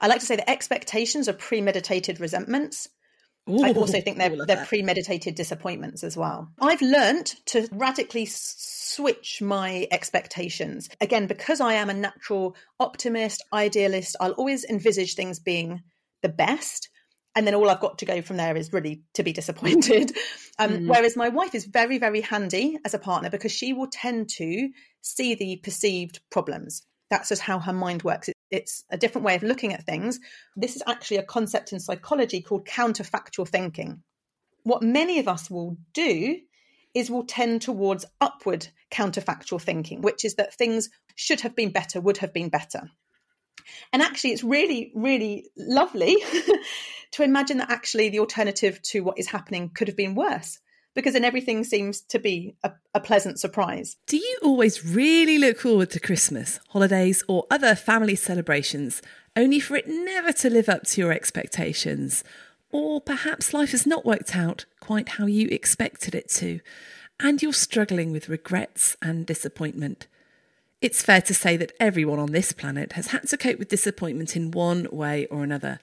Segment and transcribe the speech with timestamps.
[0.00, 2.88] I like to say that expectations are premeditated resentments.
[3.48, 4.68] Ooh, I also think they're, they're that.
[4.68, 6.48] premeditated disappointments as well.
[6.60, 10.88] I've learnt to radically switch my expectations.
[11.00, 15.82] Again, because I am a natural optimist, idealist, I'll always envisage things being
[16.22, 16.90] the best.
[17.34, 20.16] And then all I've got to go from there is really to be disappointed.
[20.58, 20.88] Um, Mm.
[20.88, 24.68] Whereas my wife is very, very handy as a partner because she will tend to
[25.00, 26.82] see the perceived problems.
[27.08, 28.28] That's just how her mind works.
[28.50, 30.20] It, it's a different way of looking at things.
[30.56, 34.02] This is actually a concept in psychology called counterfactual thinking.
[34.62, 36.38] What many of us will do
[36.94, 42.00] is will tend towards upward counterfactual thinking, which is that things should have been better,
[42.00, 42.90] would have been better.
[43.92, 46.16] And actually, it's really, really lovely
[47.12, 50.58] to imagine that actually the alternative to what is happening could have been worse,
[50.94, 53.96] because then everything seems to be a, a pleasant surprise.
[54.06, 59.02] Do you always really look forward to Christmas, holidays, or other family celebrations,
[59.36, 62.24] only for it never to live up to your expectations?
[62.72, 66.60] Or perhaps life has not worked out quite how you expected it to,
[67.18, 70.06] and you're struggling with regrets and disappointment.
[70.80, 74.34] It's fair to say that everyone on this planet has had to cope with disappointment
[74.34, 75.78] in one way or another.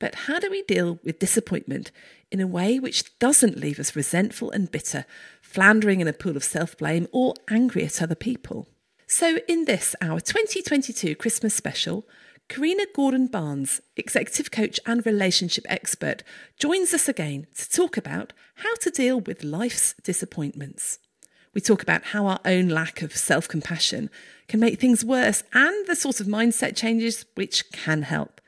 [0.00, 1.92] But how do we deal with disappointment
[2.32, 5.04] in a way which doesn't leave us resentful and bitter,
[5.40, 8.66] floundering in a pool of self blame, or angry at other people?
[9.06, 12.06] So, in this, our 2022 Christmas special,
[12.48, 16.22] Karina Gordon Barnes, executive coach and relationship expert,
[16.58, 20.98] joins us again to talk about how to deal with life's disappointments.
[21.52, 24.08] We talk about how our own lack of self compassion
[24.48, 28.40] can make things worse and the sort of mindset changes which can help.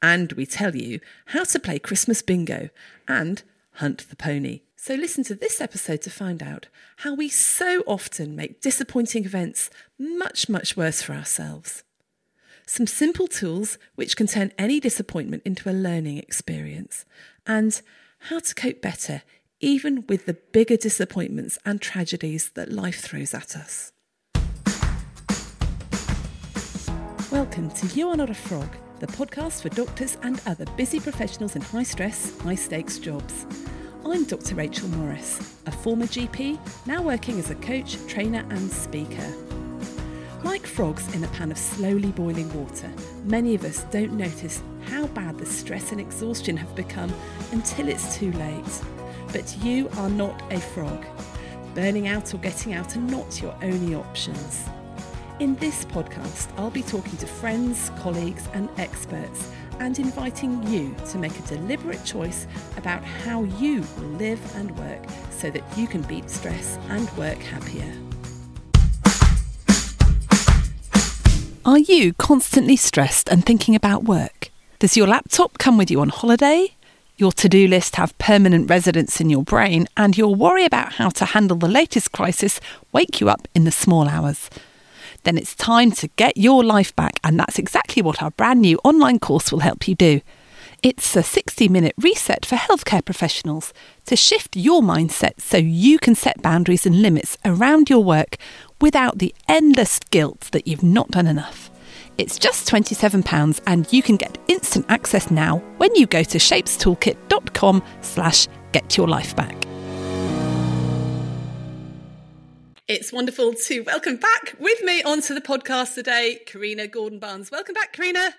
[0.00, 2.70] And we tell you how to play Christmas bingo
[3.06, 3.42] and
[3.74, 4.60] hunt the pony.
[4.76, 9.70] So listen to this episode to find out how we so often make disappointing events
[9.98, 11.84] much, much worse for ourselves.
[12.66, 17.04] Some simple tools which can turn any disappointment into a learning experience,
[17.46, 17.80] and
[18.28, 19.22] how to cope better
[19.62, 23.92] even with the bigger disappointments and tragedies that life throws at us.
[27.30, 28.68] Welcome to You Are Not a Frog,
[29.02, 33.46] the podcast for doctors and other busy professionals in high stress, high stakes jobs.
[34.06, 34.54] I'm Dr.
[34.54, 39.34] Rachel Morris, a former GP, now working as a coach, trainer, and speaker.
[40.44, 42.88] Like frogs in a pan of slowly boiling water,
[43.24, 47.12] many of us don't notice how bad the stress and exhaustion have become
[47.50, 48.82] until it's too late.
[49.32, 51.04] But you are not a frog.
[51.74, 54.64] Burning out or getting out are not your only options.
[55.42, 61.18] In this podcast, I'll be talking to friends, colleagues, and experts and inviting you to
[61.18, 66.02] make a deliberate choice about how you will live and work so that you can
[66.02, 67.92] beat stress and work happier.
[71.64, 74.50] Are you constantly stressed and thinking about work?
[74.78, 76.76] Does your laptop come with you on holiday?
[77.16, 81.08] Your to do list have permanent residence in your brain, and your worry about how
[81.08, 82.60] to handle the latest crisis
[82.92, 84.48] wake you up in the small hours?
[85.24, 88.78] Then it's time to get your life back, and that's exactly what our brand new
[88.84, 90.20] online course will help you do.
[90.82, 93.72] It's a 60 minute reset for healthcare professionals
[94.06, 98.36] to shift your mindset so you can set boundaries and limits around your work
[98.80, 101.70] without the endless guilt that you've not done enough.
[102.18, 107.82] It's just £27 and you can get instant access now when you go to shapestoolkit.com
[108.00, 109.54] slash get your life back.
[112.88, 117.48] It's wonderful to welcome back with me onto the podcast today, Karina Gordon Barnes.
[117.48, 118.34] Welcome back, Karina.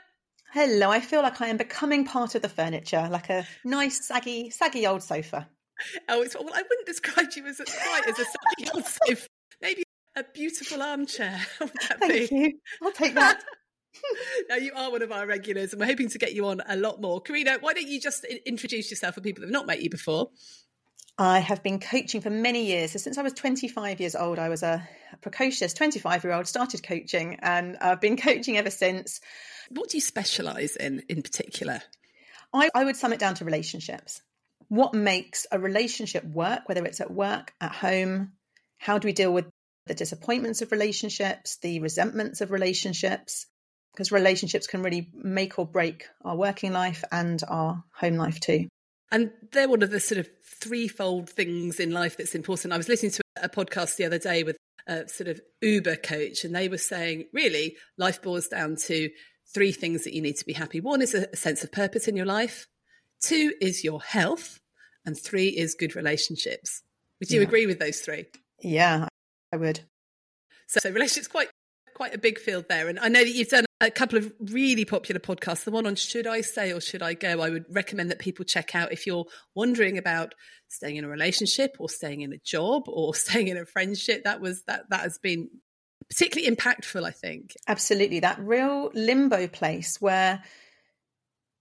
[0.51, 4.49] Hello, I feel like I am becoming part of the furniture, like a nice, saggy,
[4.49, 5.47] saggy old sofa.
[6.09, 9.27] Oh, it's well, I wouldn't describe you as a, quite as a saggy old sofa.
[9.61, 9.83] Maybe
[10.17, 11.39] a beautiful armchair.
[12.01, 12.35] Thank be?
[12.35, 12.59] you.
[12.81, 13.41] I'll take that.
[14.49, 16.75] now you are one of our regulars, and we're hoping to get you on a
[16.75, 17.21] lot more.
[17.21, 20.31] Karina, why don't you just introduce yourself for people that have not met you before?
[21.17, 22.91] I have been coaching for many years.
[22.91, 24.87] So since I was 25 years old, I was a
[25.21, 29.21] precocious 25 year old, started coaching, and I've been coaching ever since.
[29.69, 31.81] What do you specialise in, in particular?
[32.51, 34.21] I, I would sum it down to relationships.
[34.69, 38.33] What makes a relationship work, whether it's at work, at home?
[38.77, 39.45] How do we deal with
[39.85, 43.45] the disappointments of relationships, the resentments of relationships?
[43.93, 48.67] Because relationships can really make or break our working life and our home life too.
[49.13, 52.73] And they're one of the sort of threefold things in life that's important.
[52.73, 54.57] I was listening to a podcast the other day with
[54.87, 59.09] a sort of Uber coach, and they were saying, really, life boils down to
[59.53, 60.81] three things that you need to be happy.
[60.81, 62.67] One is a, sense of purpose in your life,
[63.21, 64.59] two is your health,
[65.05, 66.81] and three is good relationships.
[67.19, 67.47] Would you Yeah.
[67.47, 68.25] agree with those three?
[68.61, 69.07] Yeah,
[69.53, 69.81] I would.
[70.67, 71.49] So, so relationships quite
[71.93, 74.85] quite a big field there, and I know that you've done a couple of really
[74.85, 75.63] popular podcasts.
[75.63, 77.41] The one on Should I Stay or Should I Go?
[77.41, 79.25] I would recommend that people check out if you're
[79.55, 80.33] wondering about
[80.67, 84.23] staying in a relationship or staying in a job or staying in a friendship.
[84.23, 85.49] That was that that has been
[86.09, 87.53] particularly impactful, I think.
[87.67, 88.19] Absolutely.
[88.21, 90.43] That real limbo place where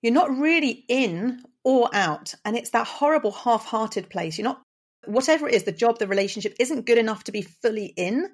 [0.02, 2.34] you're not really in or out.
[2.44, 4.38] And it's that horrible half hearted place.
[4.38, 4.62] You're not,
[5.06, 8.28] whatever it is, the job, the relationship isn't good enough to be fully in,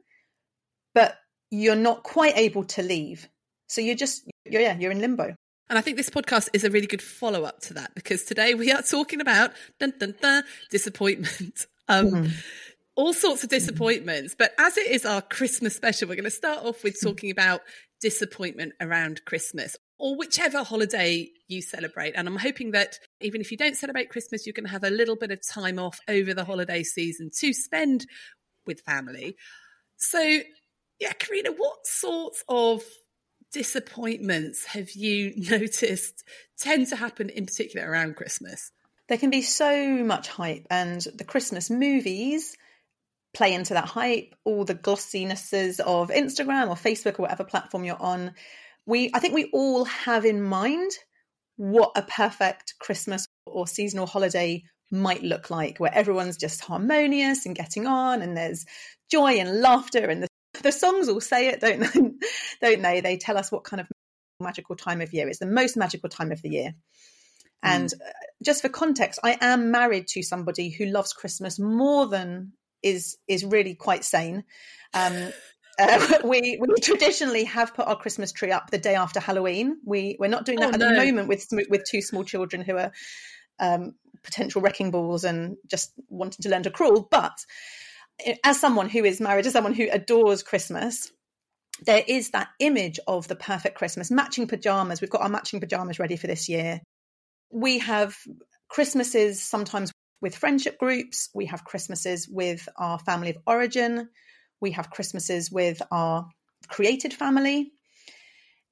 [0.94, 1.17] but
[1.50, 3.29] you're not quite able to leave.
[3.69, 5.35] So you're just, you're, yeah, you're in limbo.
[5.70, 8.55] And I think this podcast is a really good follow up to that because today
[8.55, 11.67] we are talking about dun, dun, dun, disappointment.
[11.91, 12.32] Um, mm-hmm.
[12.97, 14.37] All sorts of disappointments.
[14.38, 17.62] But as it is our Christmas special, we're going to start off with talking about
[18.03, 22.12] disappointment around Christmas or whichever holiday you celebrate.
[22.15, 25.17] And I'm hoping that even if you don't celebrate Christmas, you can have a little
[25.17, 28.06] bit of time off over the holiday season to spend
[28.67, 29.37] with family.
[29.97, 30.20] So,
[31.00, 32.82] yeah, Karina, what sorts of
[33.53, 36.25] disappointments have you noticed
[36.59, 38.71] tend to happen in particular around Christmas?
[39.09, 42.56] There can be so much hype, and the Christmas movies
[43.33, 48.00] play into that hype, all the glossinesses of Instagram or Facebook or whatever platform you're
[48.00, 48.35] on.
[48.85, 50.93] We, I think we all have in mind
[51.56, 57.55] what a perfect Christmas or seasonal holiday might look like, where everyone's just harmonious and
[57.55, 58.67] getting on, and there's
[59.11, 60.29] joy and laughter, and the
[60.62, 61.90] the songs all say it, don't they?
[62.60, 63.00] don't they?
[63.00, 63.88] They tell us what kind of
[64.40, 65.28] magical time of year.
[65.28, 66.75] It's the most magical time of the year.
[67.62, 68.00] And mm.
[68.43, 72.52] just for context, I am married to somebody who loves Christmas more than
[72.82, 74.44] is is really quite sane.
[74.94, 75.32] Um,
[75.78, 79.78] uh, we we traditionally have put our Christmas tree up the day after Halloween.
[79.84, 80.90] We we're not doing that oh, at no.
[80.90, 82.93] the moment with with two small children who are
[83.60, 87.08] um, potential wrecking balls and just wanting to learn to crawl.
[87.10, 87.38] But
[88.44, 91.11] as someone who is married, as someone who adores Christmas,
[91.85, 95.00] there is that image of the perfect Christmas, matching pajamas.
[95.00, 96.81] We've got our matching pajamas ready for this year.
[97.53, 98.17] We have
[98.69, 101.29] Christmases sometimes with friendship groups.
[101.35, 104.09] We have Christmases with our family of origin.
[104.61, 106.26] We have Christmases with our
[106.69, 107.70] created family.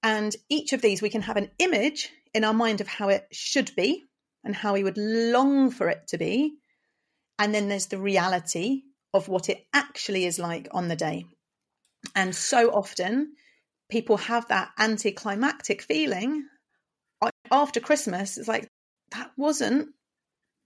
[0.02, 3.26] And each of these, we can have an image in our mind of how it
[3.32, 4.04] should be
[4.44, 6.54] and how we would long for it to be.
[7.38, 8.82] And then there's the reality
[9.16, 11.24] of what it actually is like on the day.
[12.14, 13.32] And so often
[13.88, 16.44] people have that anticlimactic feeling
[17.22, 18.38] uh, after Christmas.
[18.38, 18.68] It's like,
[19.12, 19.88] that wasn't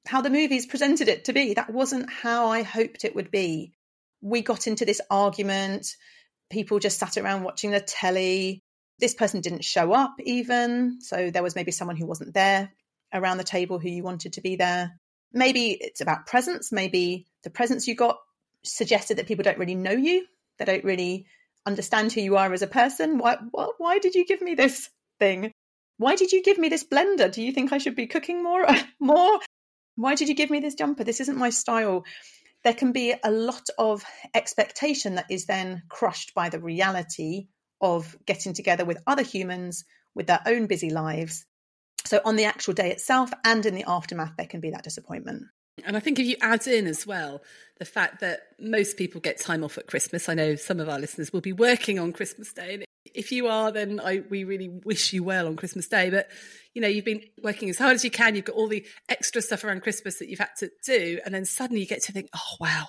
[0.06, 1.54] how the movies presented it to be.
[1.54, 3.72] That wasn't how I hoped it would be.
[4.22, 5.94] We got into this argument.
[6.50, 8.62] People just sat around watching the telly.
[8.98, 11.00] This person didn't show up even.
[11.00, 12.72] So there was maybe someone who wasn't there
[13.12, 14.98] around the table who you wanted to be there.
[15.32, 16.72] Maybe it's about presents.
[16.72, 18.18] Maybe the presents you got
[18.64, 20.26] suggested that people don't really know you.
[20.58, 21.26] They don't really
[21.66, 23.18] understand who you are as a person.
[23.18, 25.52] Why, why, why did you give me this thing?
[25.98, 27.30] Why did you give me this blender?
[27.30, 28.66] Do you think I should be cooking more?
[29.00, 29.40] more?
[29.96, 31.04] Why did you give me this jumper?
[31.04, 32.04] This isn't my style.
[32.64, 34.04] There can be a lot of
[34.34, 37.48] expectation that is then crushed by the reality
[37.80, 39.84] of getting together with other humans
[40.14, 41.46] with their own busy lives.
[42.04, 45.44] So, on the actual day itself and in the aftermath, there can be that disappointment.
[45.84, 47.42] And I think if you add in as well
[47.78, 50.98] the fact that most people get time off at Christmas, I know some of our
[50.98, 52.74] listeners will be working on Christmas Day.
[52.74, 52.84] And
[53.14, 56.10] if you are, then I, we really wish you well on Christmas Day.
[56.10, 56.28] But,
[56.74, 58.34] you know, you've been working as hard as you can.
[58.34, 61.20] You've got all the extra stuff around Christmas that you've had to do.
[61.24, 62.86] And then suddenly you get to think, oh, wow,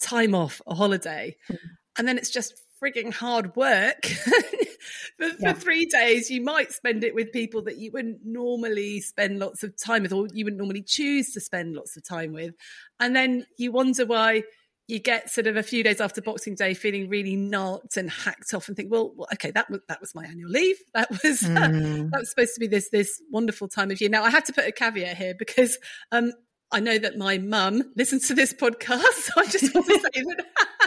[0.00, 1.36] time off, a holiday.
[1.50, 1.66] Mm-hmm.
[1.98, 4.04] And then it's just frigging hard work
[5.18, 5.52] for, yeah.
[5.52, 6.30] for, three days.
[6.30, 10.12] You might spend it with people that you wouldn't normally spend lots of time with,
[10.12, 12.54] or you wouldn't normally choose to spend lots of time with.
[12.98, 14.42] And then you wonder why
[14.88, 18.52] you get sort of a few days after Boxing Day feeling really knocked and hacked
[18.52, 20.76] off and think, well, well okay, that was that was my annual leave.
[20.94, 22.10] That was mm.
[22.10, 24.10] that was supposed to be this this wonderful time of year.
[24.10, 25.78] Now I have to put a caveat here because
[26.10, 26.32] um,
[26.72, 30.22] I know that my mum listens to this podcast, so I just want to say
[30.22, 30.81] that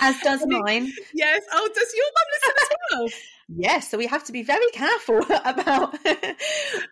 [0.00, 0.92] as does mine.
[1.14, 1.42] Yes.
[1.52, 3.08] Oh, does your mum listen as well?
[3.48, 3.90] yes.
[3.90, 5.96] So we have to be very careful about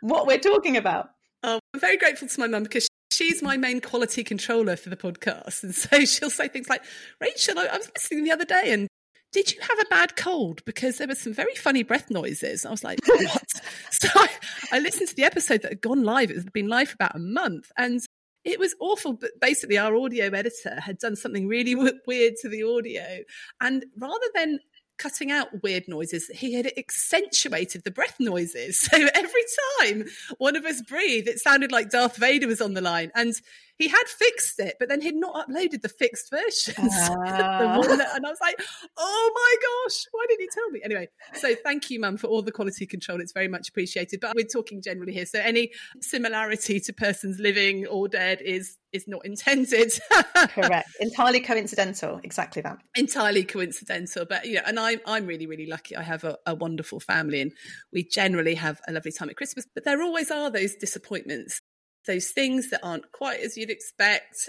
[0.00, 1.10] what we're talking about.
[1.42, 4.96] Oh, I'm very grateful to my mum because she's my main quality controller for the
[4.96, 5.62] podcast.
[5.62, 6.82] And so she'll say things like,
[7.20, 8.88] Rachel, I, I was listening the other day and
[9.32, 10.64] did you have a bad cold?
[10.64, 12.64] Because there were some very funny breath noises.
[12.64, 13.44] I was like, what?
[13.90, 14.28] so I,
[14.72, 16.30] I, listened to the episode that had gone live.
[16.30, 17.70] It had been live for about a month.
[17.76, 18.00] And
[18.48, 19.12] it was awful.
[19.12, 23.20] But basically, our audio editor had done something really weird to the audio.
[23.60, 24.60] And rather than
[24.98, 28.80] cutting out weird noises, he had accentuated the breath noises.
[28.88, 29.44] So every
[29.80, 30.06] time
[30.38, 33.10] one of us breathed, it sounded like Darth Vader was on the line.
[33.14, 33.34] And
[33.78, 36.76] he had fixed it, but then he'd not uploaded the fixed versions.
[37.20, 37.80] Ah.
[37.80, 38.60] The and I was like,
[38.96, 40.80] oh my gosh, why didn't he tell me?
[40.84, 43.20] Anyway, so thank you, Mum, for all the quality control.
[43.20, 44.20] It's very much appreciated.
[44.20, 45.26] But we're talking generally here.
[45.26, 49.92] So any similarity to persons living or dead is is not intended.
[50.48, 50.88] Correct.
[51.00, 52.20] Entirely coincidental.
[52.22, 52.78] Exactly that.
[52.96, 54.24] Entirely coincidental.
[54.24, 55.96] But you know, and I'm I'm really, really lucky.
[55.96, 57.52] I have a, a wonderful family and
[57.92, 59.66] we generally have a lovely time at Christmas.
[59.74, 61.60] But there always are those disappointments,
[62.06, 64.48] those things that aren't quite as you'd expect.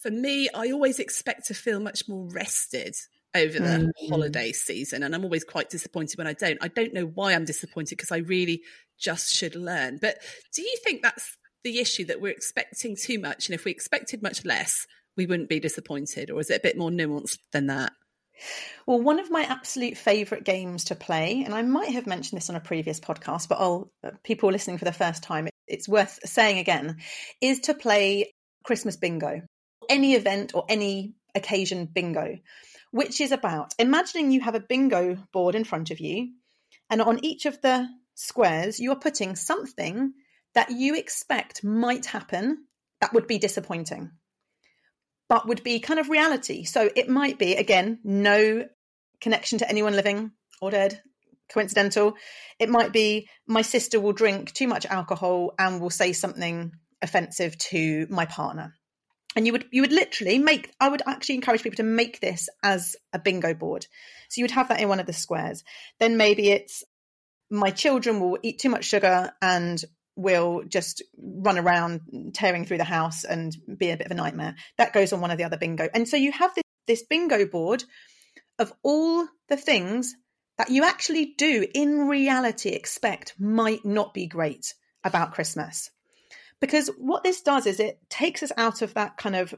[0.00, 2.94] For me, I always expect to feel much more rested
[3.34, 4.08] over the Mm.
[4.08, 5.02] holiday season.
[5.02, 6.58] And I'm always quite disappointed when I don't.
[6.60, 8.62] I don't know why I'm disappointed because I really
[8.98, 9.98] just should learn.
[9.98, 10.18] But
[10.52, 13.48] do you think that's the issue that we're expecting too much?
[13.48, 14.86] And if we expected much less,
[15.16, 16.30] we wouldn't be disappointed?
[16.30, 17.92] Or is it a bit more nuanced than that?
[18.86, 22.48] Well, one of my absolute favourite games to play, and I might have mentioned this
[22.48, 26.18] on a previous podcast, but I'll uh, people listening for the first time, it's worth
[26.24, 26.98] saying again,
[27.40, 28.34] is to play
[28.64, 29.42] Christmas bingo,
[29.88, 32.38] any event or any occasion bingo,
[32.90, 36.32] which is about imagining you have a bingo board in front of you,
[36.90, 40.12] and on each of the squares you are putting something
[40.54, 42.64] that you expect might happen
[43.00, 44.10] that would be disappointing
[45.30, 46.64] but would be kind of reality.
[46.64, 48.66] So it might be, again, no
[49.20, 51.00] connection to anyone living or dead,
[51.52, 52.14] coincidental.
[52.58, 57.56] It might be my sister will drink too much alcohol and will say something offensive
[57.58, 58.74] to my partner.
[59.36, 62.48] And you would you would literally make I would actually encourage people to make this
[62.62, 63.86] as a bingo board.
[64.28, 65.62] So you would have that in one of the squares.
[66.00, 66.82] Then maybe it's
[67.50, 69.82] my children will eat too much sugar and
[70.16, 72.00] will just run around
[72.34, 74.54] tearing through the house and be a bit of a nightmare.
[74.78, 75.88] That goes on one of the other bingo.
[75.94, 77.84] And so you have this, this bingo board
[78.58, 80.14] of all the things
[80.60, 84.74] that you actually do in reality expect might not be great
[85.04, 85.90] about Christmas.
[86.60, 89.54] Because what this does is it takes us out of that kind of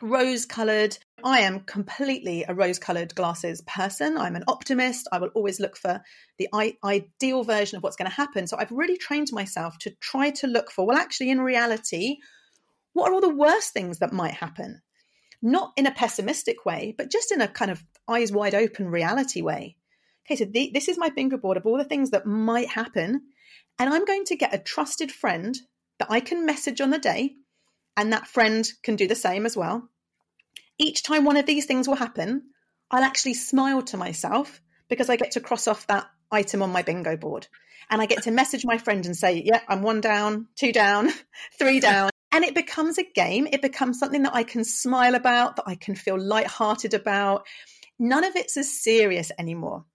[0.00, 0.96] rose colored.
[1.24, 4.16] I am completely a rose colored glasses person.
[4.16, 5.08] I'm an optimist.
[5.10, 6.00] I will always look for
[6.38, 8.46] the I- ideal version of what's going to happen.
[8.46, 12.18] So I've really trained myself to try to look for, well, actually, in reality,
[12.92, 14.82] what are all the worst things that might happen?
[15.42, 19.42] Not in a pessimistic way, but just in a kind of eyes wide open reality
[19.42, 19.74] way.
[20.28, 23.22] Okay, so the, this is my bingo board of all the things that might happen.
[23.78, 25.56] And I'm going to get a trusted friend
[25.98, 27.36] that I can message on the day
[27.96, 29.88] and that friend can do the same as well.
[30.78, 32.42] Each time one of these things will happen,
[32.90, 36.82] I'll actually smile to myself because I get to cross off that item on my
[36.82, 37.48] bingo board.
[37.88, 41.08] And I get to message my friend and say, yeah, I'm one down, two down,
[41.58, 42.10] three down.
[42.32, 43.48] And it becomes a game.
[43.50, 47.46] It becomes something that I can smile about, that I can feel lighthearted about.
[47.98, 49.86] None of it's as serious anymore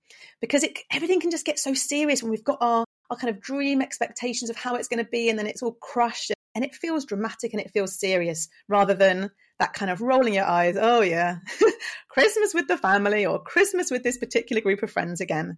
[0.44, 3.40] because it, everything can just get so serious when we've got our, our kind of
[3.40, 6.76] dream expectations of how it's going to be and then it's all crushed and it
[6.76, 11.00] feels dramatic and it feels serious rather than that kind of rolling your eyes oh
[11.00, 11.38] yeah
[12.10, 15.56] christmas with the family or christmas with this particular group of friends again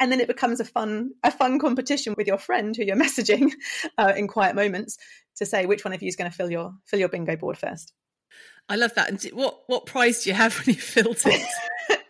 [0.00, 3.52] and then it becomes a fun a fun competition with your friend who you're messaging
[3.96, 4.98] uh, in quiet moments
[5.36, 7.56] to say which one of you is going to fill your fill your bingo board
[7.56, 7.92] first
[8.68, 9.08] I love that.
[9.08, 11.46] And what what prize do you have when you filled it?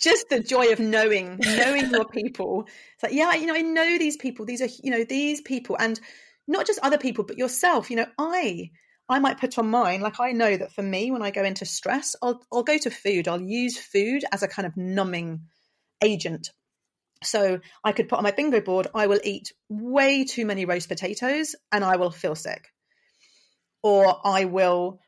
[0.00, 2.66] just the joy of knowing knowing your people.
[2.94, 4.46] It's like yeah you know i know these people.
[4.46, 5.76] These are you know these people.
[5.78, 5.98] And
[6.46, 7.90] not just other people but yourself.
[7.90, 8.70] You know i
[9.08, 11.66] i might put on mine like i know that for me when i go into
[11.66, 13.28] stress i'll i'll go to food.
[13.28, 15.42] I'll use food as a kind of numbing
[16.02, 16.50] agent.
[17.22, 20.88] So i could put on my bingo board i will eat way too many roast
[20.88, 22.68] potatoes and i will feel sick.
[23.82, 25.00] Or i will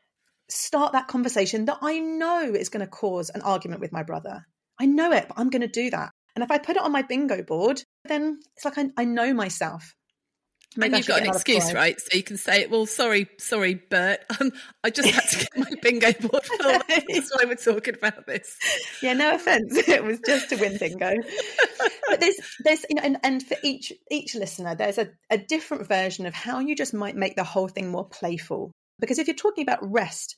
[0.49, 4.45] start that conversation that I know is going to cause an argument with my brother.
[4.79, 6.11] I know it, but I'm going to do that.
[6.35, 9.33] And if I put it on my bingo board, then it's like I, I know
[9.33, 9.95] myself.
[10.77, 11.99] Maybe and you've got an excuse, right?
[11.99, 14.19] So you can say, "Well, sorry, sorry, Bert.
[14.41, 14.51] Um,
[14.83, 16.81] I just had to get my bingo board filled.
[16.89, 18.57] That's why we're talking about this."
[19.01, 19.73] Yeah, no offense.
[19.87, 21.13] It was just to win bingo.
[22.09, 25.87] but there's there's you know, and, and for each each listener, there's a, a different
[25.87, 28.71] version of how you just might make the whole thing more playful.
[28.99, 30.35] Because if you're talking about rest,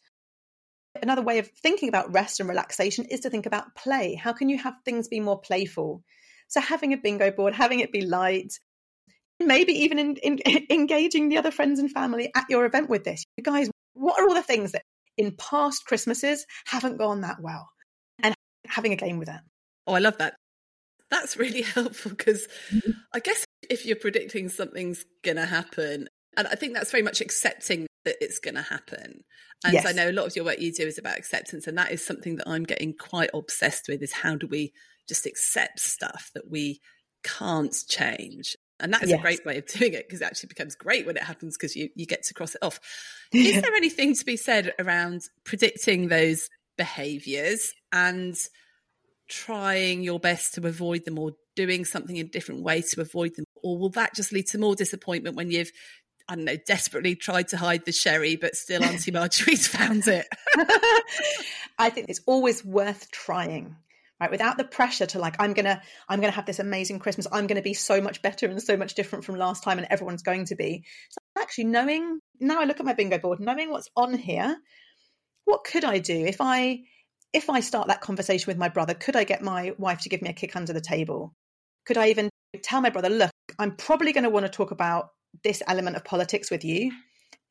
[1.01, 4.15] another way of thinking about rest and relaxation is to think about play.
[4.15, 6.03] How can you have things be more playful?
[6.47, 8.53] So having a bingo board, having it be light,
[9.39, 10.39] maybe even in, in,
[10.69, 13.23] engaging the other friends and family at your event with this.
[13.37, 14.83] You guys, what are all the things that
[15.17, 17.69] in past Christmases haven't gone that well?
[18.21, 18.33] And
[18.65, 19.41] having a game with it.
[19.85, 20.35] Oh, I love that.
[21.09, 22.91] That's really helpful because mm-hmm.
[23.13, 27.21] I guess if you're predicting something's going to happen, and I think that's very much
[27.21, 29.23] accepting that it's going to happen.
[29.63, 29.85] And Yes.
[29.85, 32.05] I know a lot of your work you do is about acceptance, and that is
[32.05, 34.01] something that I'm getting quite obsessed with.
[34.01, 34.73] Is how do we
[35.07, 36.79] just accept stuff that we
[37.23, 38.55] can't change?
[38.79, 39.19] And that's yes.
[39.19, 41.75] a great way of doing it because it actually becomes great when it happens because
[41.75, 42.79] you, you get to cross it off.
[43.33, 48.37] Is there anything to be said around predicting those behaviors and
[49.27, 53.35] trying your best to avoid them or doing something in a different way to avoid
[53.35, 53.45] them?
[53.63, 55.71] Or will that just lead to more disappointment when you've
[56.29, 60.27] I don't know, desperately tried to hide the sherry, but still Auntie Marjorie's found it.
[61.79, 63.75] I think it's always worth trying
[64.19, 64.31] right?
[64.31, 67.27] Without the pressure to like i'm gonna i'm gonna have this amazing christmas.
[67.31, 70.23] I'm gonna be so much better and so much different from last time and everyone's
[70.23, 70.83] going to be.
[71.09, 74.57] So actually knowing now i look at my bingo board knowing what's on here
[75.45, 76.25] what could i do?
[76.25, 76.81] If i
[77.33, 80.21] if i start that conversation with my brother could i get my wife to give
[80.21, 81.33] me a kick under the table?
[81.85, 82.29] Could i even
[82.63, 85.09] tell my brother look i'm probably going to want to talk about
[85.43, 86.91] this element of politics with you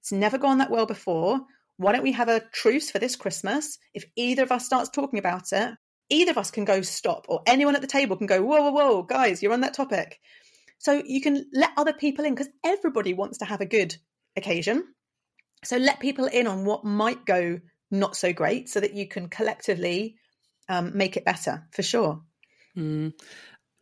[0.00, 1.40] it's never gone that well before
[1.76, 3.78] why don't we have a truce for this Christmas?
[3.94, 5.74] If either of us starts talking about it,
[6.08, 8.70] either of us can go stop, or anyone at the table can go, whoa, whoa,
[8.70, 10.18] whoa, guys, you're on that topic.
[10.78, 13.96] So you can let other people in because everybody wants to have a good
[14.36, 14.84] occasion.
[15.64, 19.28] So let people in on what might go not so great so that you can
[19.28, 20.16] collectively
[20.68, 22.22] um, make it better for sure.
[22.76, 23.12] Mm.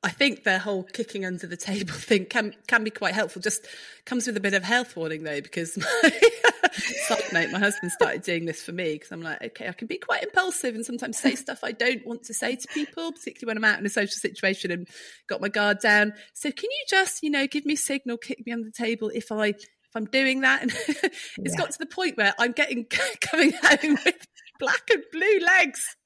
[0.04, 3.40] I think the whole kicking under the table thing can can be quite helpful.
[3.40, 3.66] Just
[4.04, 6.12] comes with a bit of health warning though, because my
[7.06, 9.88] side note, my husband started doing this for me because I'm like, okay, I can
[9.88, 13.50] be quite impulsive and sometimes say stuff I don't want to say to people, particularly
[13.50, 14.86] when I'm out in a social situation and
[15.26, 16.12] got my guard down.
[16.34, 19.10] So can you just, you know, give me a signal, kick me under the table
[19.14, 20.60] if I if I'm doing that?
[20.62, 21.56] And it's yeah.
[21.56, 22.84] got to the point where I'm getting
[23.22, 24.26] coming home with
[24.58, 25.96] black and blue legs.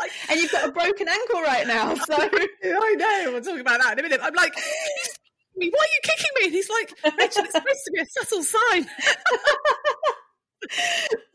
[0.00, 1.94] like, and you've got a broken ankle right now.
[2.06, 3.32] So I know.
[3.32, 4.20] We'll talk about that in a minute.
[4.22, 4.54] I'm like,
[5.56, 6.44] me, why are you kicking me?
[6.46, 8.86] And he's like, Rachel, it's supposed to be a subtle sign.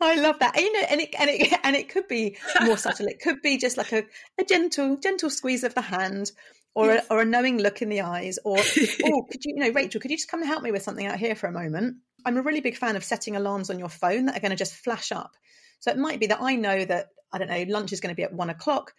[0.00, 0.56] I love that.
[0.56, 3.06] And, you know, and it and it and it could be more subtle.
[3.06, 4.04] It could be just like a,
[4.38, 6.32] a gentle, gentle squeeze of the hand,
[6.74, 7.06] or yes.
[7.08, 10.00] a, or a knowing look in the eyes, or oh, could you, you know, Rachel,
[10.00, 11.96] could you just come and help me with something out here for a moment?
[12.24, 14.56] I'm a really big fan of setting alarms on your phone that are going to
[14.56, 15.32] just flash up.
[15.80, 18.16] So it might be that I know that I don't know lunch is going to
[18.16, 18.92] be at one o'clock.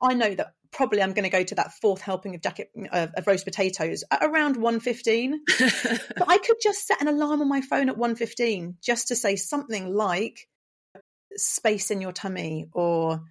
[0.00, 3.10] I know that probably I'm going to go to that fourth helping of jacket of,
[3.16, 5.34] of roast potatoes at around 1.15.
[6.16, 9.36] but I could just set an alarm on my phone at 1.15 just to say
[9.36, 10.48] something like
[11.36, 13.22] space in your tummy or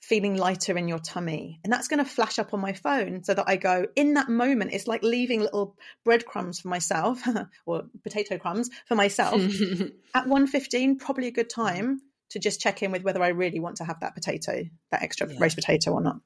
[0.00, 1.60] feeling lighter in your tummy.
[1.62, 4.30] And that's going to flash up on my phone so that I go in that
[4.30, 4.72] moment.
[4.72, 7.22] It's like leaving little breadcrumbs for myself
[7.66, 9.34] or potato crumbs for myself
[10.14, 13.76] at 1.15, probably a good time to just check in with whether I really want
[13.76, 15.38] to have that potato, that extra yeah.
[15.40, 16.20] roast potato or not.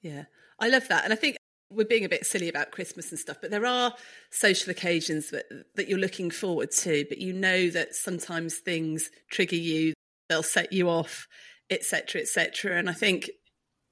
[0.00, 0.24] Yeah,
[0.58, 1.04] I love that.
[1.04, 1.36] And I think
[1.70, 3.92] we're being a bit silly about Christmas and stuff, but there are
[4.30, 9.56] social occasions that, that you're looking forward to, but you know that sometimes things trigger
[9.56, 9.92] you,
[10.28, 11.26] they'll set you off,
[11.68, 12.78] etc., etc.
[12.78, 13.30] And I think,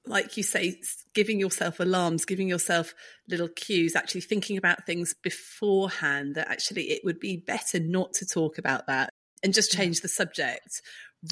[0.06, 0.80] like you say,
[1.14, 2.94] giving yourself alarms, giving yourself
[3.28, 8.26] little cues, actually thinking about things beforehand that actually it would be better not to
[8.26, 9.10] talk about that
[9.42, 10.80] and just change the subject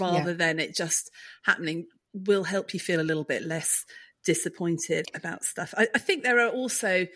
[0.01, 0.37] rather yeah.
[0.37, 1.11] than it just
[1.45, 3.85] happening will help you feel a little bit less
[4.25, 5.75] disappointed about stuff.
[5.77, 7.07] I, I think there are also,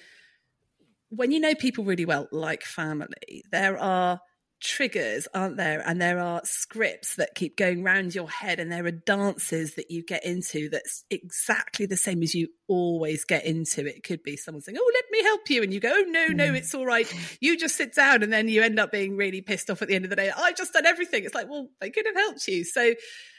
[1.10, 4.20] when you know people really well, like family, there are
[4.60, 5.82] triggers, aren't there?
[5.86, 9.90] And there are scripts that keep going round your head, and there are dances that
[9.90, 13.86] you get into that's exactly the same as you always get into.
[13.86, 15.62] It could be someone saying, Oh, let me help you.
[15.62, 16.56] And you go, Oh, no, no, mm.
[16.56, 17.12] it's all right.
[17.40, 18.22] You just sit down.
[18.22, 20.30] And then you end up being really pissed off at the end of the day.
[20.36, 21.24] I've just done everything.
[21.24, 22.64] It's like, Well, they could have helped you.
[22.64, 22.94] So,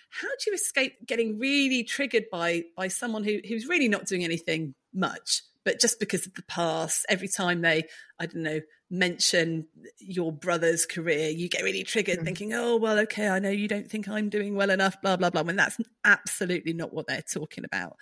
[0.09, 4.23] how do you escape getting really triggered by by someone who who's really not doing
[4.23, 7.83] anything much but just because of the past every time they
[8.19, 9.67] i don't know mention
[9.99, 12.25] your brother's career you get really triggered mm.
[12.25, 15.29] thinking oh well okay i know you don't think i'm doing well enough blah blah
[15.29, 17.95] blah when that's absolutely not what they're talking about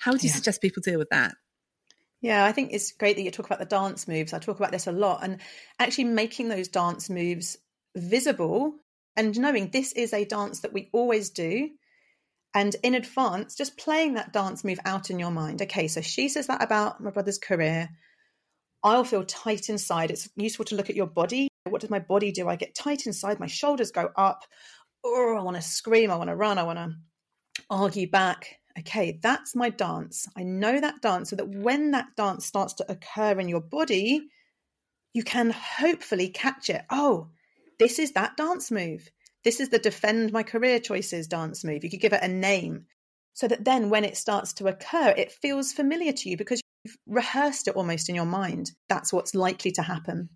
[0.00, 0.34] how do you yeah.
[0.34, 1.34] suggest people deal with that
[2.20, 4.32] yeah, I think it's great that you talk about the dance moves.
[4.32, 5.42] I talk about this a lot and
[5.78, 7.58] actually making those dance moves
[7.94, 8.76] visible
[9.14, 11.68] and knowing this is a dance that we always do
[12.54, 16.28] and in advance just playing that dance move out in your mind okay so she
[16.28, 17.88] says that about my brother's career
[18.84, 20.10] i'll feel tight inside.
[20.10, 21.48] It's useful to look at your body.
[21.64, 22.48] What does my body do?
[22.48, 23.40] I get tight inside.
[23.40, 24.44] My shoulders go up.
[25.02, 26.10] Oh i want to scream.
[26.10, 26.58] I want to run.
[26.58, 26.94] I want to
[27.70, 28.58] argue back.
[28.78, 30.28] Okay that's my dance.
[30.36, 34.28] I know that dance so that when that dance starts to occur in your body
[35.14, 36.82] you can hopefully catch it.
[36.90, 37.28] Oh
[37.78, 39.10] this is that dance move.
[39.44, 41.84] This is the defend my career choices dance move.
[41.84, 42.86] You could give it a name.
[43.34, 46.60] So that then when it starts to occur, it feels familiar to you because
[47.06, 48.72] rehearsed it almost in your mind.
[48.88, 50.28] That's what's likely to happen.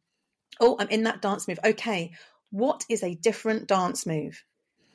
[0.61, 1.61] Oh, I'm in that dance move.
[1.65, 2.13] Okay,
[2.51, 4.43] what is a different dance move?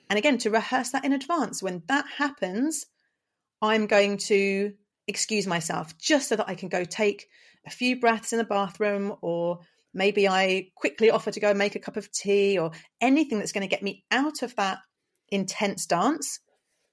[0.09, 1.63] And again, to rehearse that in advance.
[1.63, 2.85] When that happens,
[3.61, 4.73] I'm going to
[5.07, 7.27] excuse myself just so that I can go take
[7.65, 9.59] a few breaths in the bathroom or
[9.93, 13.67] maybe I quickly offer to go make a cup of tea or anything that's going
[13.67, 14.79] to get me out of that
[15.29, 16.39] intense dance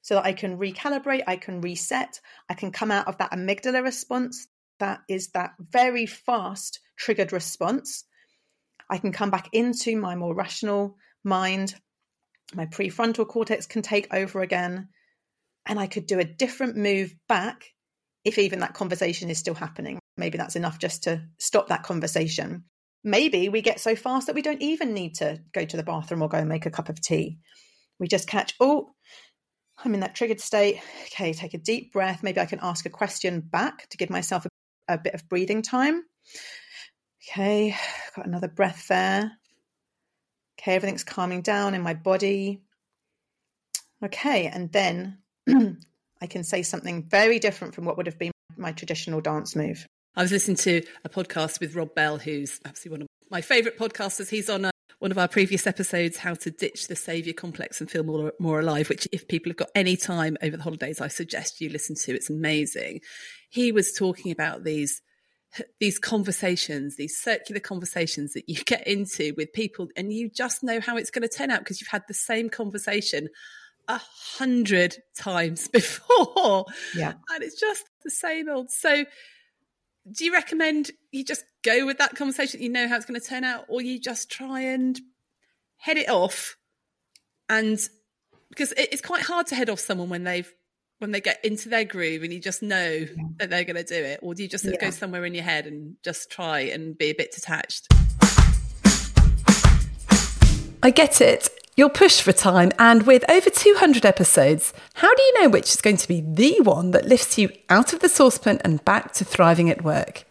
[0.02, 3.82] so that I can recalibrate, I can reset, I can come out of that amygdala
[3.82, 4.46] response
[4.80, 8.04] that is that very fast triggered response.
[8.90, 11.74] I can come back into my more rational mind.
[12.54, 14.88] My prefrontal cortex can take over again.
[15.66, 17.64] And I could do a different move back
[18.24, 19.98] if even that conversation is still happening.
[20.16, 22.64] Maybe that's enough just to stop that conversation.
[23.04, 26.22] Maybe we get so fast that we don't even need to go to the bathroom
[26.22, 27.38] or go and make a cup of tea.
[27.98, 28.90] We just catch, oh,
[29.82, 30.80] I'm in that triggered state.
[31.06, 32.22] Okay, take a deep breath.
[32.22, 34.48] Maybe I can ask a question back to give myself a,
[34.94, 36.02] a bit of breathing time.
[37.28, 37.76] Okay,
[38.16, 39.32] got another breath there.
[40.58, 42.62] Okay, everything's calming down in my body.
[44.04, 45.18] Okay, and then
[46.20, 49.86] I can say something very different from what would have been my traditional dance move.
[50.16, 53.78] I was listening to a podcast with Rob Bell, who's absolutely one of my favourite
[53.78, 54.28] podcasters.
[54.28, 57.90] He's on a one of our previous episodes, how to ditch the saviour complex and
[57.90, 61.08] feel more, more alive, which if people have got any time over the holidays, I
[61.08, 62.14] suggest you listen to.
[62.14, 63.00] It's amazing.
[63.50, 65.02] He was talking about these
[65.80, 70.80] these conversations, these circular conversations that you get into with people, and you just know
[70.80, 73.28] how it's going to turn out because you've had the same conversation
[73.88, 74.00] a
[74.38, 76.66] hundred times before.
[76.96, 77.14] Yeah.
[77.28, 78.70] And it's just the same old.
[78.70, 79.04] So
[80.10, 82.62] do you recommend you just go with that conversation?
[82.62, 84.98] You know how it's going to turn out, or you just try and
[85.76, 86.56] head it off?
[87.48, 87.78] And
[88.48, 90.52] because it's quite hard to head off someone when they've
[91.00, 93.06] when they get into their groove and you just know yeah.
[93.38, 94.72] that they're going to do it, or do you just yeah.
[94.78, 97.88] go somewhere in your head and just try and be a bit detached?
[100.82, 101.48] I get it.
[101.76, 105.80] You're pushed for time, and with over 200 episodes, how do you know which is
[105.80, 109.24] going to be the one that lifts you out of the saucepan and back to
[109.24, 110.24] thriving at work?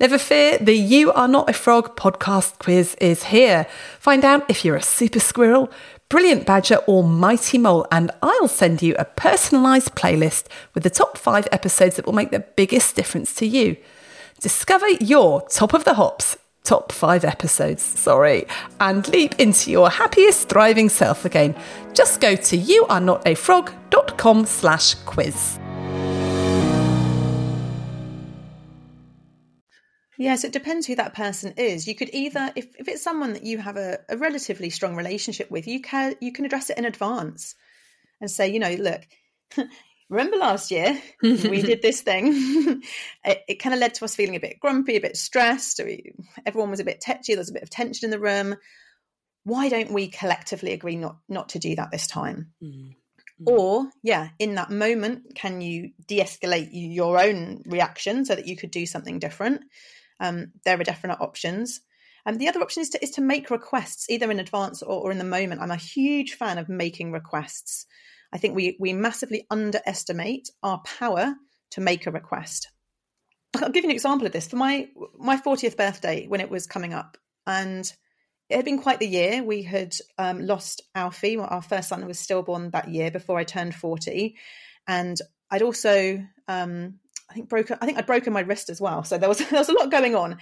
[0.00, 3.66] Never fear, the You Are Not a Frog podcast quiz is here.
[4.00, 5.70] Find out if you're a super squirrel,
[6.08, 10.44] brilliant badger, or mighty mole, and I'll send you a personalised playlist
[10.74, 13.76] with the top five episodes that will make the biggest difference to you.
[14.40, 16.36] Discover your top of the hops
[16.68, 18.46] top five episodes, sorry,
[18.78, 21.54] and leap into your happiest, thriving self again.
[21.94, 25.58] Just go to youarenotafrog.com slash quiz.
[30.18, 31.86] Yes, it depends who that person is.
[31.86, 35.48] You could either, if, if it's someone that you have a, a relatively strong relationship
[35.48, 37.54] with, you can you can address it in advance
[38.20, 39.06] and say, you know, look,
[40.10, 42.82] remember last year we did this thing?
[43.24, 46.14] It, it kind of led to us feeling a bit grumpy a bit stressed we,
[46.46, 48.56] everyone was a bit tetchy there was a bit of tension in the room.
[49.44, 52.52] Why don't we collectively agree not not to do that this time?
[52.62, 53.44] Mm-hmm.
[53.46, 58.72] or yeah in that moment can you de-escalate your own reaction so that you could
[58.72, 59.60] do something different
[60.20, 61.80] um, there are definite options
[62.26, 65.02] and um, the other option is to, is to make requests either in advance or,
[65.02, 67.86] or in the moment i'm a huge fan of making requests
[68.32, 71.34] I think we we massively underestimate our power
[71.72, 72.70] to make a request.
[73.56, 74.48] I'll give you an example of this.
[74.48, 77.90] For my my 40th birthday, when it was coming up, and
[78.48, 79.42] it had been quite the year.
[79.42, 83.74] We had um, lost Alfie, our first son was stillborn that year before I turned
[83.74, 84.36] 40,
[84.86, 85.16] and
[85.50, 86.98] I'd also um,
[87.30, 89.04] I think broken I think I'd broken my wrist as well.
[89.04, 90.32] So there was there was a lot going on.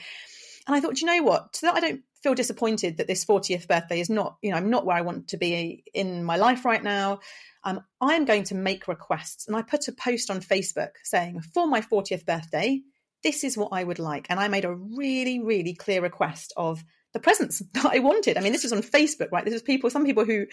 [0.68, 1.54] And I thought, you know what?
[1.54, 4.68] So that I don't feel disappointed that this 40th birthday is not, you know, I'm
[4.68, 7.20] not where I want to be in my life right now
[7.66, 9.48] um, I'm going to make requests.
[9.48, 12.80] And I put a post on Facebook saying, for my 40th birthday,
[13.24, 14.28] this is what I would like.
[14.30, 18.38] And I made a really, really clear request of the presents that I wanted.
[18.38, 19.44] I mean, this was on Facebook, right?
[19.44, 20.46] This was people, some people who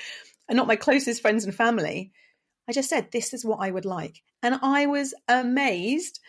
[0.50, 2.12] are not my closest friends and family.
[2.67, 4.21] I just said, this is what I would like.
[4.41, 6.19] And I was amazed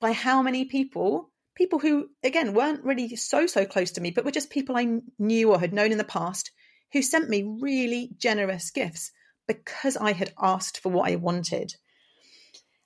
[0.00, 4.24] by how many people, people who, again, weren't really so, so close to me, but
[4.24, 6.50] were just people I knew or had known in the past,
[6.92, 9.12] who sent me really generous gifts
[9.46, 11.74] because I had asked for what I wanted.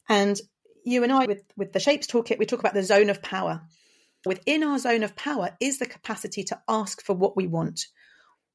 [0.08, 0.40] And
[0.84, 3.62] you and I, with, with the Shapes Toolkit, we talk about the zone of power.
[4.24, 7.86] Within our zone of power is the capacity to ask for what we want.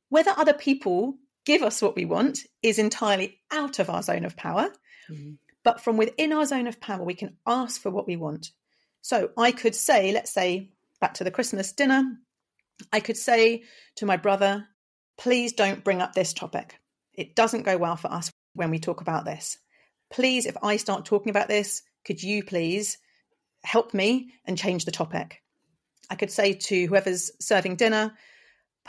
[0.10, 4.36] Whether other people give us what we want is entirely out of our zone of
[4.36, 4.70] power.
[5.10, 5.36] Mm-hmm.
[5.64, 8.52] But from within our zone of power, we can ask for what we want.
[9.02, 12.04] So I could say, let's say, back to the Christmas dinner,
[12.92, 13.64] I could say
[13.96, 14.68] to my brother,
[15.18, 16.76] please don't bring up this topic.
[17.14, 19.58] It doesn't go well for us when we talk about this.
[20.12, 22.98] Please, if I start talking about this, could you please
[23.64, 25.42] help me and change the topic?
[26.10, 28.14] I could say to whoever's serving dinner,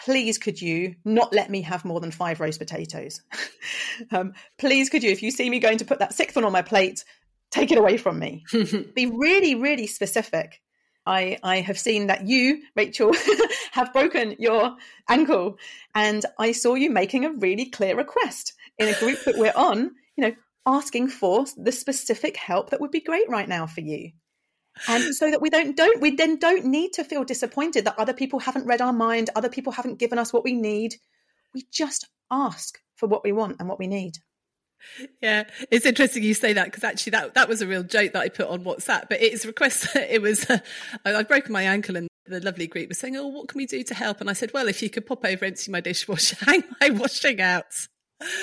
[0.04, 3.20] please could you not let me have more than five roast potatoes?
[4.10, 6.52] um, please could you, if you see me going to put that sixth one on
[6.52, 7.04] my plate,
[7.50, 8.44] take it away from me.
[8.94, 10.60] Be really, really specific.
[11.06, 13.14] I, I have seen that you, Rachel,
[13.72, 14.76] have broken your
[15.08, 15.56] ankle,
[15.94, 19.92] and I saw you making a really clear request in a group that we're on,
[20.16, 20.34] you know,
[20.66, 24.10] asking for the specific help that would be great right now for you.
[24.86, 28.12] And so that we don't don't we then don't need to feel disappointed that other
[28.12, 30.96] people haven't read our mind, other people haven't given us what we need.
[31.54, 34.18] We just ask for what we want and what we need.
[35.20, 38.22] Yeah, it's interesting you say that because actually that that was a real joke that
[38.22, 39.08] I put on WhatsApp.
[39.08, 39.88] But it's request.
[39.96, 40.58] It was uh,
[41.04, 43.82] I've broken my ankle, and the lovely group was saying, "Oh, what can we do
[43.82, 46.64] to help?" And I said, "Well, if you could pop over, empty my dishwasher, hang
[46.80, 47.88] my washing out."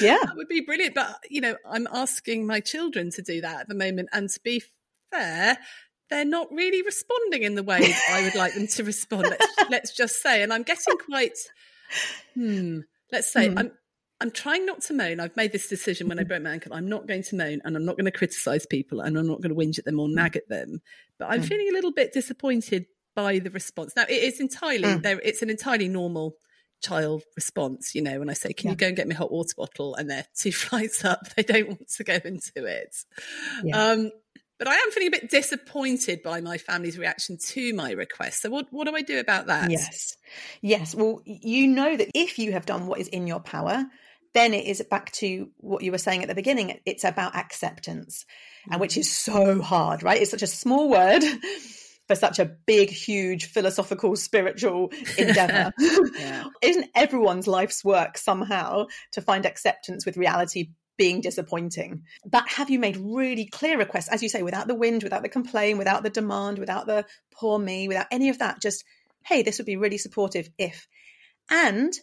[0.02, 0.95] Yeah, that would be brilliant.
[0.95, 4.39] But you know, I'm asking my children to do that at the moment, and to
[4.43, 4.63] be
[5.12, 5.58] fair,
[6.09, 9.27] they're not really responding in the way I would like them to respond.
[9.29, 11.37] Let's, let's just say, and I'm getting quite.
[12.33, 12.79] Hmm.
[13.11, 13.57] Let's say hmm.
[13.57, 13.71] I'm
[14.21, 15.19] I'm trying not to moan.
[15.19, 16.73] I've made this decision when I broke my ankle.
[16.73, 19.41] I'm not going to moan and I'm not going to criticize people and I'm not
[19.41, 20.79] going to whinge at them or nag at them.
[21.19, 21.47] But I'm mm.
[21.47, 23.93] feeling a little bit disappointed by the response.
[23.95, 25.01] Now, it is entirely, mm.
[25.01, 26.35] there, it's an entirely normal
[26.81, 27.93] child response.
[27.93, 28.71] You know, when I say, Can yeah.
[28.71, 29.95] you go and get me a hot water bottle?
[29.95, 32.95] And they're two flights up, they don't want to go into it.
[33.65, 33.91] Yeah.
[33.91, 34.11] Um,
[34.57, 38.41] but I am feeling a bit disappointed by my family's reaction to my request.
[38.41, 39.69] So, what, what do I do about that?
[39.69, 40.15] Yes.
[40.61, 40.95] Yes.
[40.95, 43.85] Well, you know that if you have done what is in your power,
[44.33, 46.79] then it is back to what you were saying at the beginning.
[46.85, 48.25] It's about acceptance,
[48.69, 49.31] and which is mm-hmm.
[49.31, 50.21] so hard, right?
[50.21, 51.23] It's such a small word
[52.07, 55.73] for such a big, huge philosophical, spiritual endeavor.
[56.17, 56.45] yeah.
[56.61, 62.03] Isn't everyone's life's work somehow to find acceptance with reality being disappointing?
[62.25, 65.29] But have you made really clear requests, as you say, without the wind, without the
[65.29, 68.62] complaint, without the demand, without the poor me, without any of that?
[68.62, 68.84] Just,
[69.23, 70.88] hey, this would be really supportive if.
[71.49, 71.93] And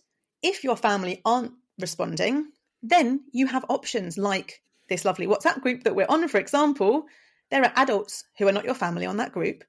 [0.42, 2.46] if your family aren't responding,
[2.82, 7.04] then you have options like this lovely WhatsApp group that we're on, for example.
[7.50, 9.64] There are adults who are not your family on that group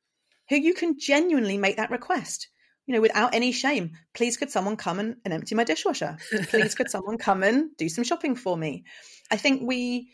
[0.50, 2.50] who you can genuinely make that request,
[2.86, 3.92] you know, without any shame.
[4.14, 6.18] Please, could someone come and, and empty my dishwasher?
[6.50, 8.84] Please, could someone come and do some shopping for me?
[9.32, 10.10] I think we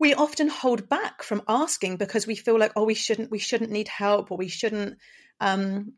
[0.00, 3.72] we often hold back from asking because we feel like oh we shouldn't we shouldn't
[3.72, 4.96] need help or we shouldn't
[5.40, 5.94] um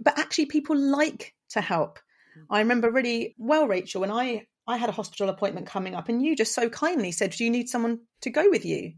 [0.00, 2.00] but actually people like to help
[2.50, 6.22] I remember really well, Rachel, when I I had a hospital appointment coming up, and
[6.22, 8.94] you just so kindly said, "Do you need someone to go with you?"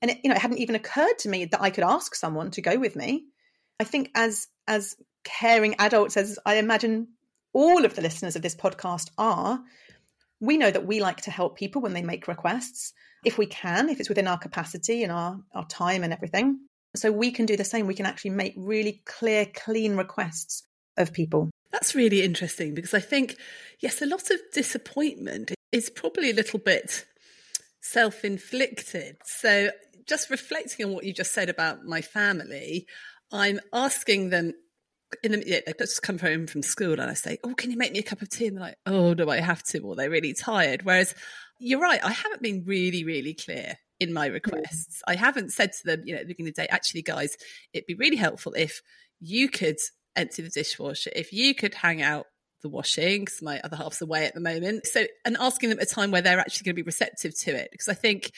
[0.00, 2.50] And it, you know, it hadn't even occurred to me that I could ask someone
[2.52, 3.26] to go with me.
[3.78, 7.08] I think as as caring adults, as I imagine
[7.52, 9.60] all of the listeners of this podcast are,
[10.40, 12.92] we know that we like to help people when they make requests,
[13.24, 16.58] if we can, if it's within our capacity and our our time and everything.
[16.96, 17.86] So we can do the same.
[17.86, 20.64] We can actually make really clear, clean requests
[20.96, 21.50] of people.
[21.70, 23.36] That's really interesting because I think,
[23.80, 27.06] yes, a lot of disappointment is probably a little bit
[27.80, 29.16] self inflicted.
[29.24, 29.70] So,
[30.06, 32.86] just reflecting on what you just said about my family,
[33.30, 34.52] I'm asking them.
[35.22, 37.76] In the, yeah, they just come home from school and I say, "Oh, can you
[37.76, 39.96] make me a cup of tea?" And they're like, "Oh, do I have to?" Or
[39.96, 40.84] they're really tired.
[40.84, 41.14] Whereas
[41.58, 44.32] you're right, I haven't been really, really clear in my mm.
[44.34, 45.02] requests.
[45.06, 47.36] I haven't said to them, you know, at the beginning of the day, actually, guys,
[47.72, 48.82] it'd be really helpful if
[49.20, 49.78] you could
[50.16, 52.26] empty the dishwasher, if you could hang out
[52.62, 54.86] the washing, because my other half's away at the moment.
[54.86, 57.54] So, and asking them at a time where they're actually going to be receptive to
[57.54, 57.68] it.
[57.70, 58.32] Because I think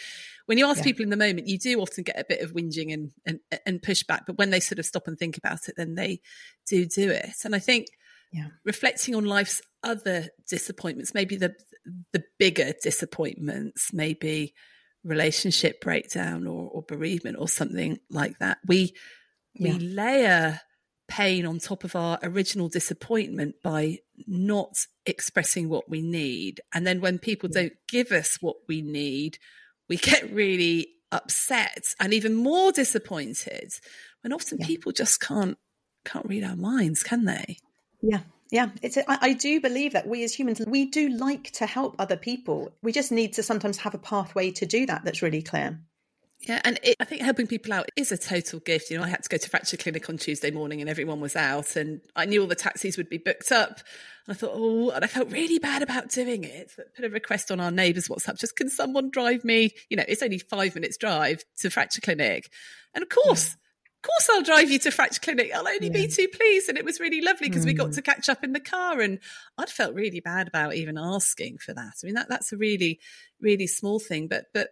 [0.46, 0.84] when you ask yeah.
[0.84, 3.82] people in the moment, you do often get a bit of whinging and, and, and
[3.82, 4.22] pushback.
[4.26, 6.20] But when they sort of stop and think about it, then they
[6.68, 7.36] do do it.
[7.44, 7.86] And I think
[8.32, 8.48] yeah.
[8.64, 11.54] reflecting on life's other disappointments, maybe the
[12.12, 14.54] the bigger disappointments, maybe
[15.04, 18.58] relationship breakdown or, or bereavement or something like that.
[18.66, 18.94] We
[19.58, 20.60] we layer
[21.06, 24.74] pain on top of our original disappointment by not
[25.06, 26.60] expressing what we need.
[26.72, 29.38] And then when people don't give us what we need,
[29.88, 33.72] we get really upset and even more disappointed
[34.22, 34.66] when often yeah.
[34.66, 35.56] people just can't
[36.04, 37.58] can't read our minds, can they?
[38.02, 38.20] Yeah.
[38.50, 38.96] Yeah, it's.
[38.96, 42.16] A, I, I do believe that we as humans, we do like to help other
[42.16, 42.70] people.
[42.82, 45.80] We just need to sometimes have a pathway to do that that's really clear.
[46.46, 48.90] Yeah, and it, I think helping people out is a total gift.
[48.90, 51.36] You know, I had to go to fracture clinic on Tuesday morning, and everyone was
[51.36, 53.80] out, and I knew all the taxis would be booked up.
[54.26, 56.72] And I thought, oh, and I felt really bad about doing it.
[56.76, 59.70] But put a request on our neighbours' WhatsApp: just can someone drive me?
[59.88, 62.50] You know, it's only five minutes drive to fracture clinic,
[62.94, 63.50] and of course.
[63.50, 63.60] Yeah.
[63.96, 65.50] Of course, I'll drive you to fracture clinic.
[65.54, 65.92] I'll only yeah.
[65.94, 66.68] be too pleased.
[66.68, 67.68] And it was really lovely because mm.
[67.68, 67.94] we got mm.
[67.94, 69.00] to catch up in the car.
[69.00, 69.18] And
[69.56, 71.94] I'd felt really bad about even asking for that.
[72.02, 73.00] I mean, that that's a really,
[73.40, 74.28] really small thing.
[74.28, 74.68] But but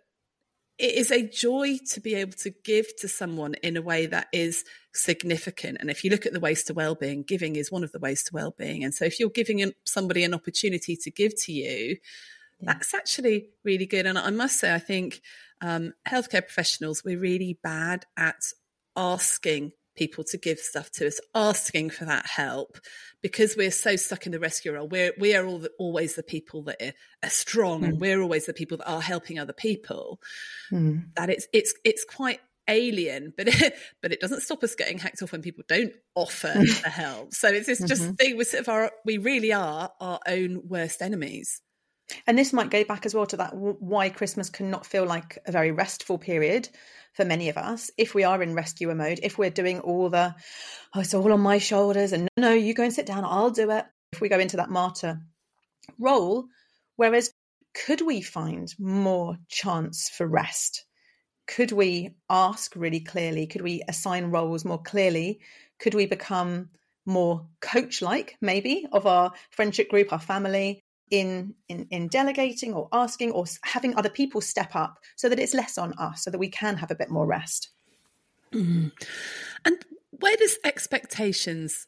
[0.79, 4.29] it is a joy to be able to give to someone in a way that
[4.33, 5.79] is significant.
[5.81, 8.23] And if you look at the ways to well-being, giving is one of the ways
[8.25, 8.83] to well-being.
[8.83, 11.99] And so if you're giving somebody an opportunity to give to you,
[12.63, 14.07] That's actually really good.
[14.07, 15.21] And I must say, I think
[15.61, 18.41] um, healthcare professionals, we're really bad at
[18.97, 22.79] asking people to give stuff to us, asking for that help,
[23.23, 24.89] because we're so stuck in the rescue role.
[24.89, 27.89] We're we are all the, always the people that are, are strong, mm.
[27.89, 30.21] and we're always the people that are helping other people.
[30.71, 31.15] Mm.
[31.17, 35.23] That it's it's it's quite alien, but it, but it doesn't stop us getting hacked
[35.23, 36.53] off when people don't offer
[36.83, 37.35] the help.
[37.35, 38.13] So it's, just mm-hmm.
[38.13, 41.61] thing we sort of our we really are our own worst enemies.
[42.27, 45.53] And this might go back as well to that why Christmas cannot feel like a
[45.53, 46.69] very restful period
[47.13, 50.35] for many of us if we are in rescuer mode, if we're doing all the,
[50.95, 53.71] oh, it's all on my shoulders and no, you go and sit down, I'll do
[53.71, 53.85] it.
[54.13, 55.21] If we go into that martyr
[55.99, 56.47] role,
[56.97, 57.33] whereas
[57.75, 60.85] could we find more chance for rest?
[61.47, 63.47] Could we ask really clearly?
[63.47, 65.41] Could we assign roles more clearly?
[65.81, 66.69] Could we become
[67.05, 70.82] more coach like, maybe, of our friendship group, our family?
[71.13, 75.55] In, in in delegating or asking or having other people step up so that it's
[75.55, 77.69] less on us so that we can have a bit more rest
[78.53, 78.91] mm.
[79.65, 81.87] and where does expectations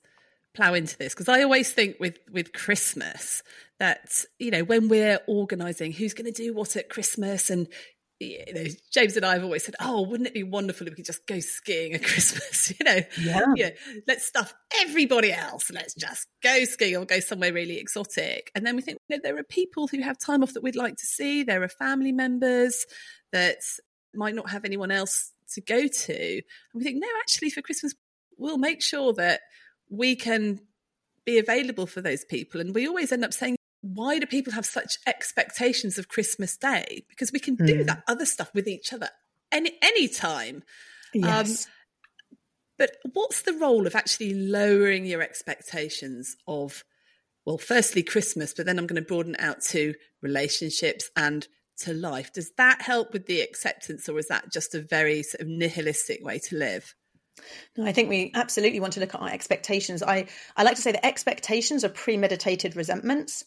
[0.52, 3.42] plow into this because i always think with with christmas
[3.78, 7.66] that you know when we're organizing who's going to do what at christmas and
[8.20, 10.96] you know, James and I have always said, "Oh, wouldn't it be wonderful if we
[10.96, 13.44] could just go skiing at Christmas?" you know, yeah.
[13.54, 13.70] You know,
[14.06, 15.70] let's stuff everybody else.
[15.70, 18.50] Let's just go skiing or go somewhere really exotic.
[18.54, 20.76] And then we think, you know, there are people who have time off that we'd
[20.76, 21.42] like to see.
[21.42, 22.86] There are family members
[23.32, 23.58] that
[24.14, 26.32] might not have anyone else to go to.
[26.34, 26.42] And
[26.74, 27.94] we think, no, actually, for Christmas,
[28.38, 29.40] we'll make sure that
[29.90, 30.60] we can
[31.24, 32.60] be available for those people.
[32.60, 37.04] And we always end up saying, why do people have such expectations of Christmas Day?
[37.10, 37.86] Because we can do mm.
[37.86, 39.10] that other stuff with each other
[39.52, 40.62] any any time.
[41.14, 41.66] Um, yes.
[41.66, 41.72] Um,
[42.78, 46.82] but what's the role of actually lowering your expectations of,
[47.44, 51.46] well, firstly Christmas, but then I'm going to broaden out to relationships and
[51.80, 52.32] to life.
[52.32, 56.24] Does that help with the acceptance, or is that just a very sort of nihilistic
[56.24, 56.94] way to live?
[57.76, 60.02] No, I think we absolutely want to look at our expectations.
[60.02, 63.44] I, I like to say that expectations are premeditated resentments.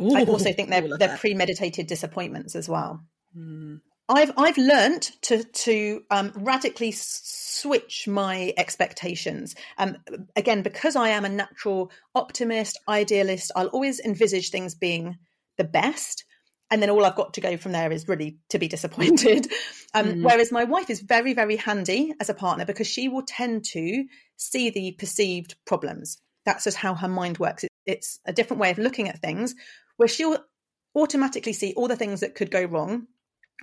[0.00, 3.04] Ooh, I also think they're they're premeditated disappointments as well.
[3.36, 3.80] Mm.
[4.10, 9.54] I've I've learned to to um, radically switch my expectations.
[9.78, 9.98] Um,
[10.34, 15.16] again, because I am a natural optimist, idealist, I'll always envisage things being
[15.58, 16.24] the best,
[16.70, 19.46] and then all I've got to go from there is really to be disappointed.
[19.92, 20.22] Um, mm.
[20.22, 24.04] Whereas my wife is very very handy as a partner because she will tend to
[24.36, 26.18] see the perceived problems.
[26.44, 27.64] That's just how her mind works.
[27.86, 29.56] It's a different way of looking at things
[30.00, 30.38] where she'll
[30.96, 33.06] automatically see all the things that could go wrong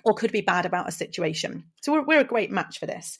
[0.05, 1.63] or could be bad about a situation.
[1.81, 3.17] So we're, we're, a great match for this.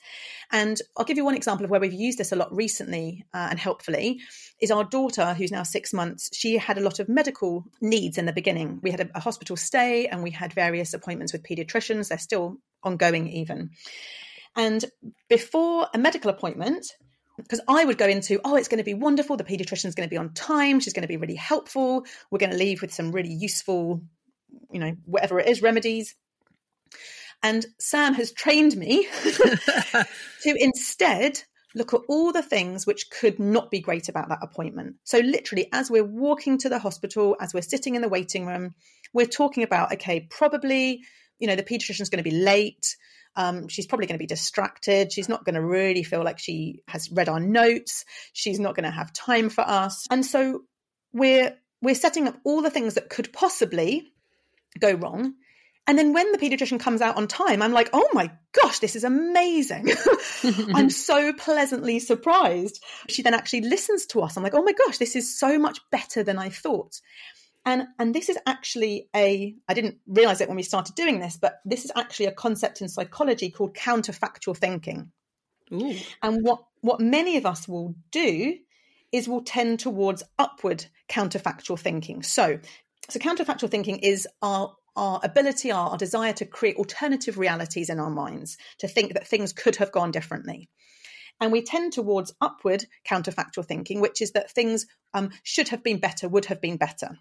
[0.51, 3.47] And I'll give you one example of where we've used this a lot recently uh,
[3.49, 4.19] and helpfully
[4.61, 6.29] is our daughter, who's now six months.
[6.31, 8.81] She had a lot of medical needs in the beginning.
[8.83, 12.09] We had a, a hospital stay and we had various appointments with pediatricians.
[12.09, 13.71] They're still ongoing even.
[14.55, 14.85] And
[15.27, 16.85] before a medical appointment,
[17.37, 19.37] because I would go into, oh, it's going to be wonderful.
[19.37, 20.79] The pediatrician's going to be on time.
[20.79, 22.05] She's going to be really helpful.
[22.31, 24.01] We're going to leave with some really useful,
[24.71, 26.15] you know, whatever it is, remedies.
[27.43, 31.43] And Sam has trained me to instead
[31.75, 34.95] look at all the things which could not be great about that appointment.
[35.03, 38.73] So, literally, as we're walking to the hospital, as we're sitting in the waiting room,
[39.13, 41.01] we're talking about, okay, probably,
[41.39, 42.95] you know, the pediatrician's going to be late.
[43.37, 45.13] Um, she's probably going to be distracted.
[45.13, 48.03] She's not going to really feel like she has read our notes.
[48.33, 50.07] She's not going to have time for us.
[50.09, 50.63] And so
[51.13, 54.11] we're we're setting up all the things that could possibly
[54.79, 55.35] go wrong.
[55.85, 58.97] And then when the pediatrician comes out on time, I'm like, oh my gosh, this
[58.97, 59.89] is amazing.
[60.73, 62.83] I'm so pleasantly surprised.
[63.07, 64.35] She then actually listens to us.
[64.35, 66.99] I'm like, oh my gosh, this is so much better than I thought.
[67.67, 71.35] And, and this is actually a, I didn't realize it when we started doing this,
[71.35, 75.11] but this is actually a concept in psychology called counterfactual thinking.
[75.73, 75.93] Ooh.
[76.23, 78.55] And what, what many of us will do
[79.11, 82.23] is we'll tend towards upward counterfactual thinking.
[82.23, 82.57] So,
[83.09, 87.99] so counterfactual thinking is our our ability, our, our, desire to create alternative realities in
[87.99, 90.69] our minds, to think that things could have gone differently.
[91.39, 95.99] And we tend towards upward counterfactual thinking, which is that things um, should have been
[95.99, 97.19] better, would have been better.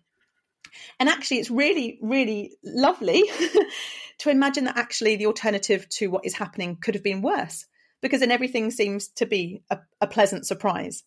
[0.99, 3.25] And actually, it's really, really lovely
[4.19, 7.67] to imagine that actually the alternative to what is happening could have been worse,
[8.01, 11.03] because then everything seems to be a, a pleasant surprise.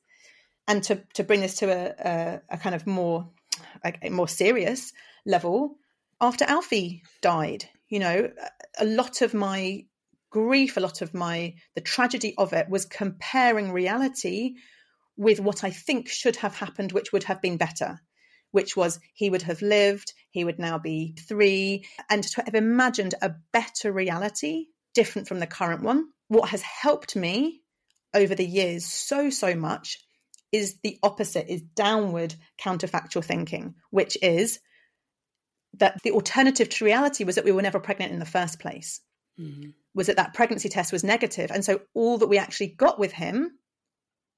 [0.68, 3.30] And to, to bring this to a, a, a kind of more
[3.84, 4.94] a more serious
[5.26, 5.78] level,
[6.22, 8.32] after Alfie died, you know,
[8.78, 9.86] a lot of my
[10.30, 14.56] grief, a lot of my the tragedy of it was comparing reality
[15.18, 18.00] with what I think should have happened, which would have been better
[18.52, 23.16] which was he would have lived, he would now be three, and to have imagined
[23.22, 26.06] a better reality different from the current one.
[26.28, 27.62] What has helped me
[28.14, 30.00] over the years so, so much
[30.52, 34.60] is the opposite, is downward counterfactual thinking, which is
[35.78, 39.02] that the alternative to reality was that we were never pregnant in the first place.
[39.40, 39.70] Mm-hmm.
[39.94, 43.12] Was that that pregnancy test was negative, and so all that we actually got with
[43.12, 43.52] him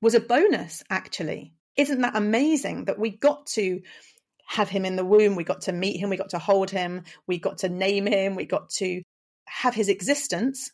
[0.02, 0.84] was a bonus.
[0.90, 3.82] Actually, isn't that amazing that we got to
[4.48, 7.04] have him in the womb, we got to meet him, we got to hold him,
[7.28, 9.02] we got to name him, we got to
[9.46, 10.72] have his existence,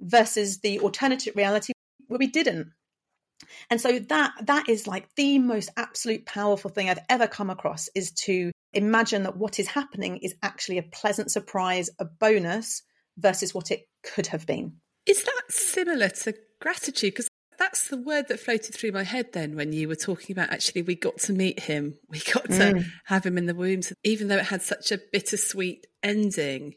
[0.00, 1.72] versus the alternative reality
[2.06, 2.68] where we didn't.
[3.70, 7.88] And so that that is like the most absolute powerful thing I've ever come across
[7.94, 12.82] is to imagine that what is happening is actually a pleasant surprise, a bonus
[13.16, 14.74] versus what it could have been.
[15.06, 17.14] Is that similar to gratitude?
[17.14, 17.28] Because
[17.68, 20.80] that's the word that floated through my head then when you were talking about actually
[20.82, 22.84] we got to meet him, we got to mm.
[23.04, 23.82] have him in the womb.
[23.82, 26.74] So even though it had such a bittersweet ending,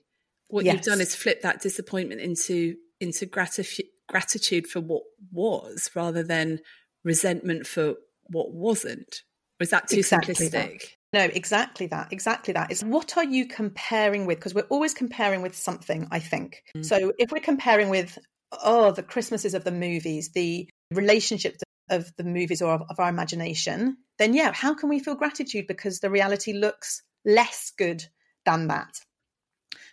[0.49, 0.73] what yes.
[0.73, 6.59] you've done is flip that disappointment into into gratitude gratitude for what was rather than
[7.05, 7.95] resentment for
[8.27, 9.21] what wasn't.
[9.61, 10.51] Is that too exactly simplistic?
[10.51, 10.79] That.
[11.13, 12.11] No, exactly that.
[12.11, 12.71] Exactly that.
[12.71, 14.39] Is what are you comparing with?
[14.39, 16.63] Because we're always comparing with something, I think.
[16.75, 16.85] Mm.
[16.85, 18.17] So if we're comparing with,
[18.63, 23.09] oh, the Christmases of the movies, the relationships of the movies or of, of our
[23.09, 25.67] imagination, then yeah, how can we feel gratitude?
[25.67, 28.05] Because the reality looks less good
[28.45, 28.99] than that.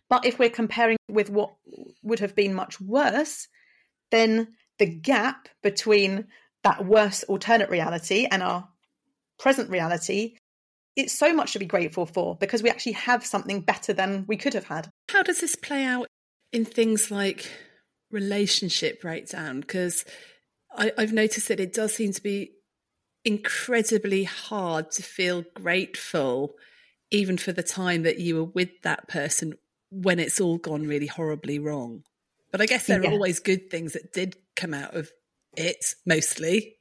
[0.08, 1.54] But if we're comparing with what
[2.02, 3.48] would have been much worse,
[4.10, 6.26] then the gap between
[6.64, 8.68] that worse alternate reality and our
[9.38, 10.34] present reality
[10.98, 14.36] it's so much to be grateful for because we actually have something better than we
[14.36, 14.90] could have had.
[15.08, 16.08] How does this play out
[16.52, 17.48] in things like
[18.10, 19.60] relationship breakdown?
[19.60, 20.04] Because
[20.78, 22.52] I've noticed that it does seem to be
[23.24, 26.54] incredibly hard to feel grateful,
[27.10, 29.54] even for the time that you were with that person
[29.90, 32.04] when it's all gone really horribly wrong.
[32.52, 33.10] But I guess there yeah.
[33.10, 35.10] are always good things that did come out of
[35.56, 36.76] it, mostly.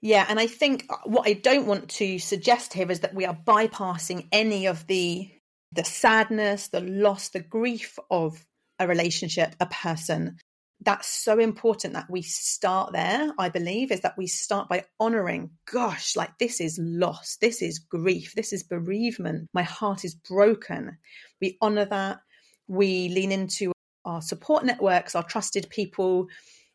[0.00, 3.24] Yeah, and I think uh, what I don't want to suggest here is that we
[3.24, 5.30] are bypassing any of the
[5.72, 8.44] the sadness, the loss, the grief of
[8.78, 10.38] a relationship, a person.
[10.80, 15.50] That's so important that we start there, I believe, is that we start by honoring,
[15.70, 20.98] gosh, like this is loss, this is grief, this is bereavement, my heart is broken.
[21.40, 22.20] We honor that.
[22.68, 23.72] We lean into
[24.04, 26.28] our support networks, our trusted people.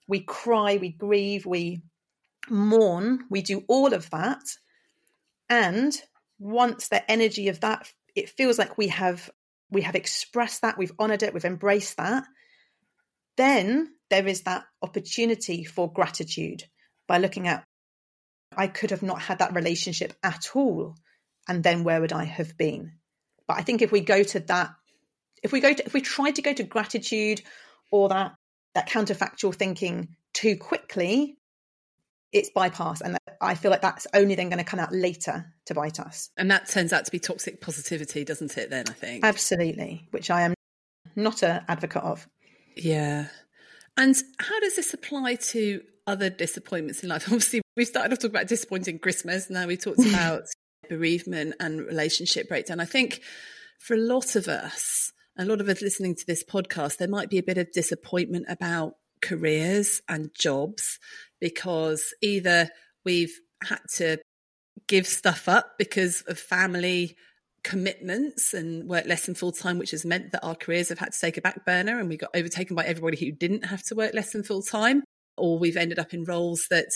[0.07, 1.81] We cry, we grieve, we
[2.49, 4.43] mourn, we do all of that.
[5.49, 5.95] And
[6.39, 9.29] once the energy of that, it feels like we have
[9.69, 12.25] we have expressed that, we've honored it, we've embraced that,
[13.41, 16.63] then there is that opportunity for gratitude
[17.07, 17.63] by looking at
[18.55, 20.95] I could have not had that relationship at all.
[21.47, 22.93] And then where would I have been?
[23.47, 24.71] But I think if we go to that
[25.41, 27.41] if we go to if we try to go to gratitude
[27.91, 28.35] or that
[28.75, 31.37] that counterfactual thinking too quickly
[32.31, 33.01] it's bypassed.
[33.01, 36.29] and i feel like that's only then going to come out later to bite us
[36.37, 40.29] and that turns out to be toxic positivity doesn't it then i think absolutely which
[40.29, 40.53] i am
[41.15, 42.27] not an advocate of
[42.75, 43.27] yeah.
[43.97, 47.23] And how does this apply to other disappointments in life?
[47.27, 49.49] Obviously we started off talking about disappointing christmas.
[49.49, 50.43] Now we talked about
[50.89, 52.79] bereavement and relationship breakdown.
[52.79, 53.21] I think
[53.79, 57.29] for a lot of us a lot of us listening to this podcast, there might
[57.29, 60.99] be a bit of disappointment about careers and jobs
[61.39, 62.69] because either
[63.05, 64.17] we've had to
[64.87, 67.15] give stuff up because of family
[67.63, 71.13] commitments and work less than full time, which has meant that our careers have had
[71.13, 73.95] to take a back burner and we got overtaken by everybody who didn't have to
[73.95, 75.03] work less than full time,
[75.37, 76.89] or we've ended up in roles that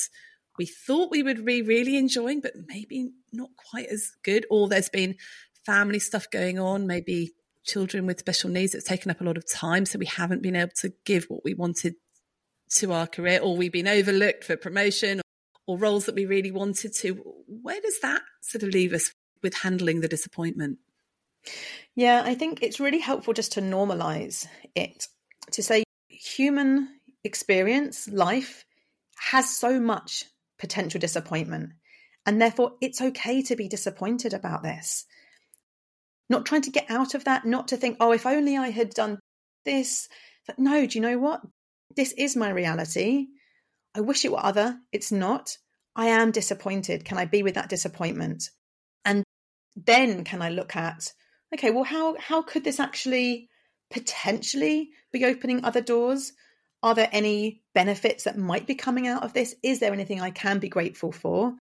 [0.58, 4.90] we thought we would be really enjoying, but maybe not quite as good, or there's
[4.90, 5.16] been
[5.66, 7.34] family stuff going on, maybe
[7.66, 10.56] children with special needs that's taken up a lot of time so we haven't been
[10.56, 11.96] able to give what we wanted
[12.70, 13.40] to our career.
[13.42, 17.14] Or we've been overlooked for promotion or, or roles that we really wanted to.
[17.48, 19.12] Where does that sort of leave us
[19.46, 20.78] with handling the disappointment
[21.96, 25.08] yeah i think it's really helpful just to normalize it
[25.52, 26.90] to say human
[27.24, 28.66] experience life
[29.18, 30.26] has so much
[30.60, 31.70] potential disappointment
[32.26, 35.06] and therefore it's okay to be disappointed about this
[36.30, 38.90] not trying to get out of that, not to think, oh, if only I had
[38.92, 39.20] done
[39.64, 40.08] this.
[40.48, 41.42] But no, do you know what?
[41.96, 43.28] This is my reality.
[43.96, 44.78] I wish it were other.
[44.92, 45.58] It's not.
[45.96, 47.06] I am disappointed.
[47.06, 48.50] Can I be with that disappointment?
[49.06, 49.24] And
[49.76, 51.12] then can I look at,
[51.54, 53.50] okay, well, how how could this actually
[53.92, 56.34] potentially be opening other doors?
[56.84, 59.56] Are there any benefits that might be coming out of this?
[59.64, 61.56] Is there anything I can be grateful for?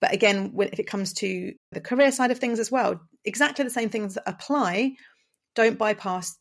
[0.00, 3.70] But again, if it comes to the career side of things as well, exactly the
[3.70, 4.92] same things apply.
[5.54, 6.38] Don't bypass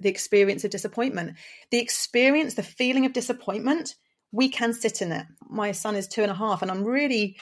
[0.00, 1.36] the experience of disappointment.
[1.70, 3.94] The experience, the feeling of disappointment,
[4.32, 5.26] we can sit in it.
[5.48, 7.38] My son is two and a half, and I'm really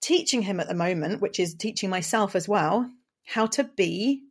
[0.00, 2.90] teaching him at the moment, which is teaching myself as well,
[3.24, 4.22] how to be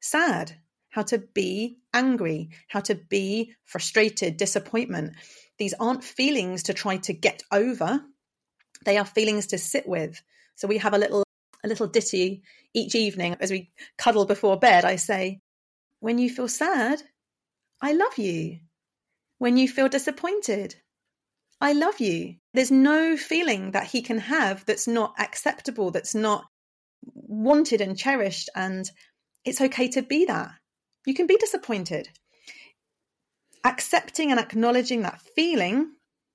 [0.00, 0.52] sad,
[0.90, 5.14] how to be angry, how to be frustrated, disappointment.
[5.58, 8.02] These aren't feelings to try to get over.
[8.84, 10.20] They are feelings to sit with.
[10.56, 11.24] So we have a little
[11.64, 12.42] a little ditty
[12.74, 14.84] each evening as we cuddle before bed.
[14.84, 15.40] I say,
[16.00, 17.00] when you feel sad,
[17.80, 18.58] I love you.
[19.38, 20.74] When you feel disappointed,
[21.60, 22.36] I love you.
[22.54, 26.44] There's no feeling that he can have that's not acceptable, that's not
[27.02, 28.50] wanted and cherished.
[28.54, 28.90] And
[29.44, 30.50] it's okay to be that.
[31.06, 32.08] You can be disappointed.
[33.64, 35.92] Accepting and acknowledging that feeling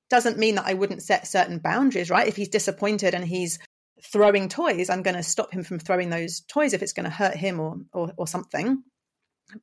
[0.10, 2.28] doesn't mean that I wouldn't set certain boundaries, right?
[2.28, 3.60] If he's disappointed and he's
[4.04, 7.10] throwing toys, I'm going to stop him from throwing those toys if it's going to
[7.10, 8.84] hurt him or, or, or something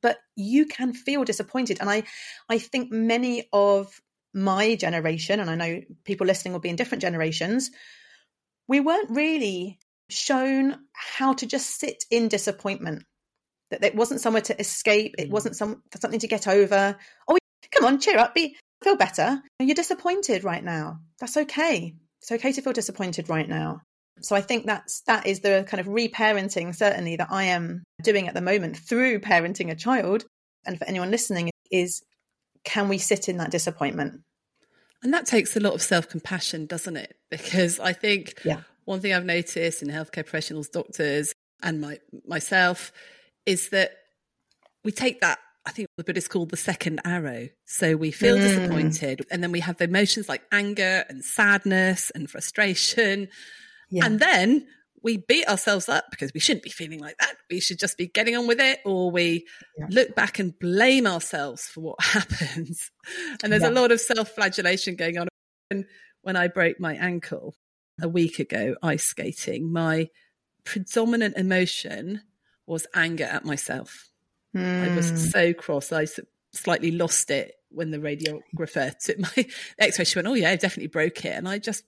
[0.01, 2.03] but you can feel disappointed and i
[2.49, 4.01] i think many of
[4.35, 7.71] my generation and i know people listening will be in different generations
[8.67, 9.79] we weren't really
[10.09, 13.03] shown how to just sit in disappointment.
[13.71, 15.15] That it wasn't somewhere to escape.
[15.17, 15.31] It mm.
[15.31, 16.97] wasn't some something to get over.
[17.27, 17.37] Oh
[17.71, 19.41] come on cheer up be feel better.
[19.59, 20.99] You're disappointed right now.
[21.19, 21.95] That's okay.
[22.21, 23.81] It's okay to feel disappointed right now.
[24.21, 28.27] So I think that's that is the kind of reparenting certainly that I am doing
[28.27, 30.25] at the moment through parenting a child.
[30.65, 32.03] And for anyone listening, is
[32.65, 34.21] can we sit in that disappointment?
[35.03, 37.15] And that takes a lot of self compassion, doesn't it?
[37.29, 38.61] Because I think yeah.
[38.85, 42.91] one thing I've noticed in healthcare professionals, doctors, and my myself
[43.45, 43.91] is that
[44.83, 47.49] we take that I think the Buddhists called the second arrow.
[47.65, 48.41] So we feel mm.
[48.41, 53.27] disappointed, and then we have emotions like anger and sadness and frustration.
[53.89, 54.05] Yeah.
[54.05, 54.67] And then
[55.05, 57.35] we beat ourselves up because we shouldn't be feeling like that.
[57.47, 59.45] We should just be getting on with it, or we
[59.77, 59.85] yeah.
[59.91, 62.89] look back and blame ourselves for what happens.
[63.43, 63.69] And there's yeah.
[63.69, 65.27] a lot of self flagellation going on.
[65.69, 65.85] And
[66.23, 67.53] when I broke my ankle
[68.01, 70.09] a week ago, ice skating, my
[70.63, 72.21] predominant emotion
[72.65, 74.09] was anger at myself.
[74.57, 74.91] Mm.
[74.91, 75.17] I was hmm.
[75.17, 75.91] so cross.
[75.91, 76.07] I
[76.51, 79.47] slightly lost it when the radiographer took my
[79.77, 80.05] x ray.
[80.05, 81.35] She went, Oh, yeah, I definitely broke it.
[81.35, 81.83] And I just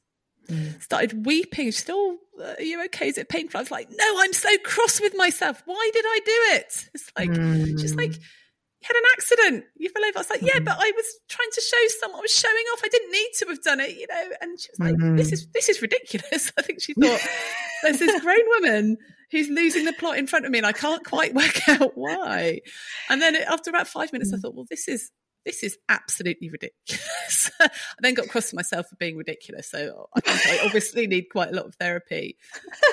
[0.48, 0.82] mm.
[0.82, 1.72] started weeping.
[1.72, 3.08] Still, uh, are you okay?
[3.08, 3.60] Is it painful?
[3.60, 5.62] I was like, no, I'm so cross with myself.
[5.66, 6.90] Why did I do it?
[6.94, 7.80] It's like, mm.
[7.80, 9.66] just like, you had an accident.
[9.76, 10.18] You fell over.
[10.18, 10.66] I was like, yeah, mm.
[10.66, 12.20] but I was trying to show someone.
[12.20, 12.82] I was showing off.
[12.84, 14.24] I didn't need to have done it, you know.
[14.42, 16.52] And she was like, this is this is ridiculous.
[16.58, 17.20] I think she thought
[17.84, 18.98] there's this grown woman
[19.32, 22.62] who's losing the plot in front of me, and I can't quite work out why.
[23.10, 24.42] And then after about five minutes, I mm.
[24.42, 25.12] thought, well, this is
[25.48, 27.50] this is absolutely ridiculous.
[27.62, 27.70] I
[28.02, 29.72] then got cross with myself for being ridiculous.
[29.72, 32.38] So I think I obviously need quite a lot of therapy.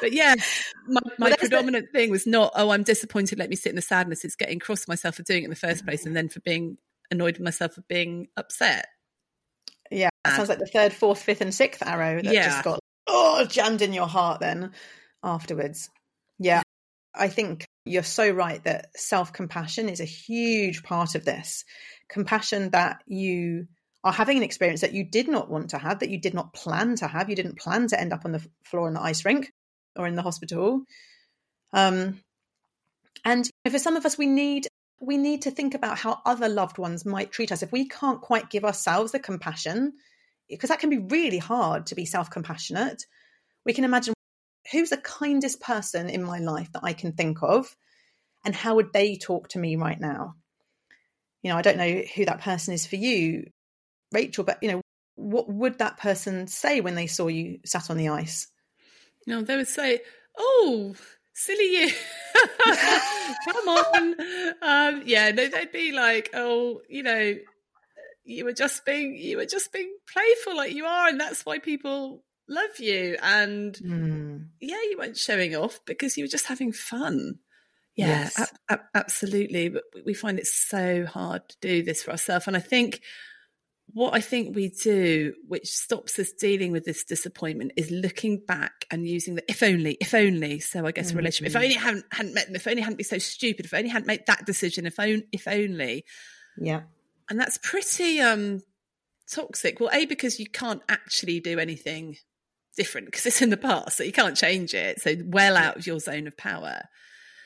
[0.00, 0.36] But yeah,
[0.86, 1.98] my, my well, predominant the...
[1.98, 4.24] thing was not, oh, I'm disappointed, let me sit in the sadness.
[4.24, 5.88] It's getting cross myself for doing it in the first mm-hmm.
[5.88, 6.78] place and then for being
[7.10, 8.86] annoyed with myself for being upset.
[9.90, 12.46] Yeah, sounds like the third, fourth, fifth, and sixth arrow that yeah.
[12.46, 14.72] just got oh jammed in your heart then
[15.22, 15.90] afterwards.
[16.38, 16.62] Yeah,
[17.14, 21.64] I think you're so right that self compassion is a huge part of this
[22.08, 23.66] compassion that you
[24.02, 26.52] are having an experience that you did not want to have, that you did not
[26.52, 27.30] plan to have.
[27.30, 29.50] You didn't plan to end up on the floor in the ice rink
[29.96, 30.82] or in the hospital.
[31.72, 32.20] Um,
[33.24, 34.66] and for some of us, we need
[35.00, 38.22] we need to think about how other loved ones might treat us if we can't
[38.22, 39.92] quite give ourselves the compassion,
[40.48, 43.04] because that can be really hard to be self compassionate.
[43.64, 44.13] We can imagine
[44.74, 47.76] who's the kindest person in my life that I can think of,
[48.44, 50.34] and how would they talk to me right now?
[51.44, 53.50] you know, I don't know who that person is for you,
[54.12, 54.80] Rachel, but you know,
[55.14, 58.48] what would that person say when they saw you sat on the ice?
[59.26, 60.00] No, they would say,
[60.36, 60.94] "Oh,
[61.34, 61.92] silly you,
[63.44, 64.14] come on."
[64.62, 67.34] Um, yeah, no, they'd be like, "Oh, you know,
[68.24, 71.58] you were just being, you were just being playful like you are, and that's why
[71.58, 74.46] people love you." And mm.
[74.60, 77.38] yeah, you weren't showing off because you were just having fun.
[77.96, 78.40] Yeah, yes.
[78.40, 79.68] ab- ab- absolutely.
[79.68, 82.46] But we find it so hard to do this for ourselves.
[82.46, 83.00] And I think
[83.92, 88.86] what I think we do, which stops us dealing with this disappointment, is looking back
[88.90, 90.58] and using the if only, if only.
[90.60, 91.18] So I guess mm-hmm.
[91.18, 91.54] relationship.
[91.54, 93.74] If only I hadn't, hadn't met them, if only I hadn't been so stupid, if
[93.74, 96.04] only I hadn't made that decision, if only, if only.
[96.58, 96.82] Yeah.
[97.30, 98.62] And that's pretty um
[99.30, 99.78] toxic.
[99.80, 102.16] Well, A, because you can't actually do anything
[102.74, 105.00] different because it's in the past, so you can't change it.
[105.00, 106.82] So well out of your zone of power.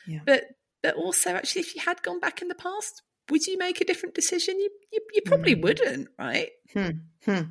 [0.07, 0.21] Yeah.
[0.25, 0.45] But
[0.83, 3.85] but also, actually, if you had gone back in the past, would you make a
[3.85, 4.59] different decision?
[4.59, 5.63] You you, you probably mm.
[5.63, 6.51] wouldn't, right?
[6.73, 6.91] Hmm.
[7.25, 7.43] Hmm.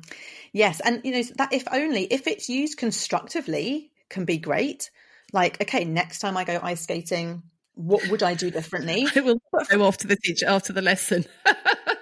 [0.52, 4.90] Yes, and you know that if only if it's used constructively, can be great.
[5.32, 7.42] Like, okay, next time I go ice skating,
[7.74, 9.06] what would I do differently?
[9.16, 11.26] I will go off to the teacher after the lesson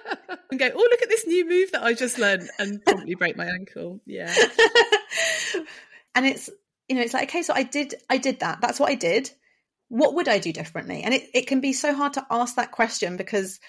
[0.49, 3.37] and go, oh, look at this new move that I just learned and probably break
[3.37, 3.99] my ankle.
[4.05, 4.33] Yeah.
[6.15, 6.49] and it's,
[6.87, 8.61] you know, it's like, okay, so I did, I did that.
[8.61, 9.29] That's what I did.
[9.89, 11.03] What would I do differently?
[11.03, 13.59] And it, it can be so hard to ask that question because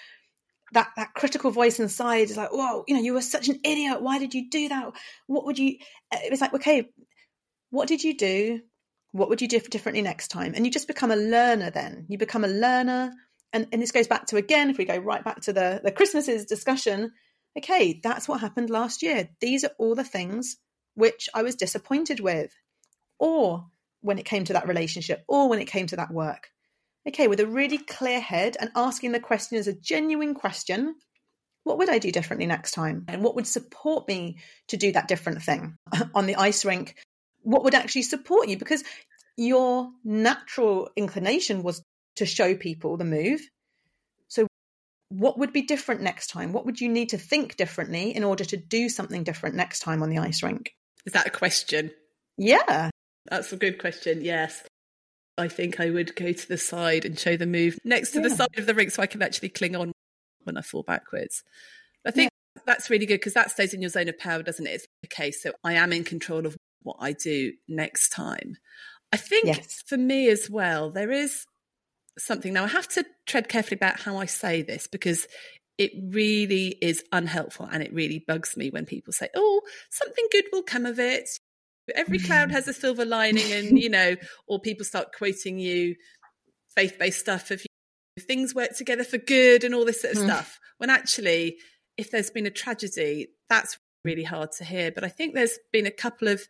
[0.73, 4.01] that that critical voice inside is like, whoa, you know, you were such an idiot.
[4.01, 4.91] Why did you do that?
[5.27, 5.77] What would you?
[6.11, 6.89] It was like, okay,
[7.69, 8.61] what did you do?
[9.11, 10.53] What would you do differently next time?
[10.55, 11.71] And you just become a learner.
[11.71, 13.11] Then you become a learner,
[13.53, 15.91] and and this goes back to again, if we go right back to the the
[15.91, 17.11] Christmases discussion.
[17.57, 19.27] Okay, that's what happened last year.
[19.41, 20.57] These are all the things
[20.93, 22.51] which I was disappointed with,
[23.17, 23.65] or
[24.01, 26.49] when it came to that relationship, or when it came to that work
[27.07, 30.95] okay, with a really clear head and asking the question as a genuine question,
[31.63, 33.05] what would I do differently next time?
[33.07, 34.37] And what would support me
[34.67, 35.75] to do that different thing
[36.15, 36.95] on the ice rink?
[37.41, 38.57] What would actually support you?
[38.57, 38.83] Because
[39.37, 41.83] your natural inclination was
[42.19, 43.41] to show people the move.
[44.27, 44.47] So,
[45.09, 46.53] what would be different next time?
[46.53, 50.03] What would you need to think differently in order to do something different next time
[50.03, 50.71] on the ice rink?
[51.05, 51.91] Is that a question?
[52.37, 52.89] Yeah.
[53.29, 54.21] That's a good question.
[54.23, 54.63] Yes.
[55.37, 58.27] I think I would go to the side and show the move next to yeah.
[58.27, 59.91] the side of the rink so I can actually cling on
[60.43, 61.43] when I fall backwards.
[62.05, 62.61] I think yeah.
[62.65, 64.71] that's really good because that stays in your zone of power, doesn't it?
[64.71, 68.57] It's okay, so I am in control of what I do next time.
[69.11, 69.83] I think yes.
[69.87, 71.45] for me as well, there is
[72.17, 72.53] something.
[72.53, 75.27] Now, I have to tread carefully about how I say this because
[75.77, 80.45] it really is unhelpful and it really bugs me when people say, oh, something good
[80.51, 81.29] will come of it.
[81.95, 84.15] Every cloud has a silver lining and you know
[84.47, 85.95] or people start quoting you
[86.75, 87.65] faith-based stuff of
[88.19, 90.25] things work together for good and all this sort of mm.
[90.25, 90.59] stuff.
[90.77, 91.57] When actually
[91.97, 94.91] if there's been a tragedy that's really hard to hear.
[94.91, 96.41] But i think there's been a couple of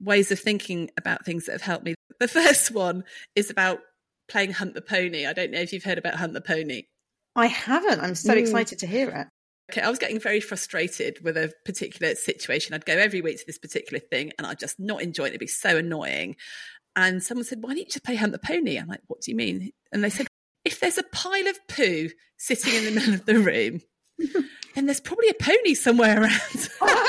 [0.00, 1.94] ways of thinking about things that have helped me.
[2.20, 3.04] The first one
[3.34, 3.80] is about
[4.32, 6.82] playing hunt the pony i don't know if you've heard about hunt the pony
[7.36, 8.38] i haven't i'm so mm.
[8.38, 9.26] excited to hear it
[9.70, 12.74] okay, I was getting very frustrated with a particular situation.
[12.74, 15.28] I'd go every week to this particular thing and I'd just not enjoy it.
[15.28, 16.36] It'd be so annoying.
[16.94, 18.76] And someone said, Why don't you just play Hunt the Pony?
[18.76, 19.70] I'm like, What do you mean?
[19.90, 20.26] And they said,
[20.66, 23.80] If there's a pile of poo sitting in the middle of the room,
[24.74, 26.68] then there's probably a pony somewhere around.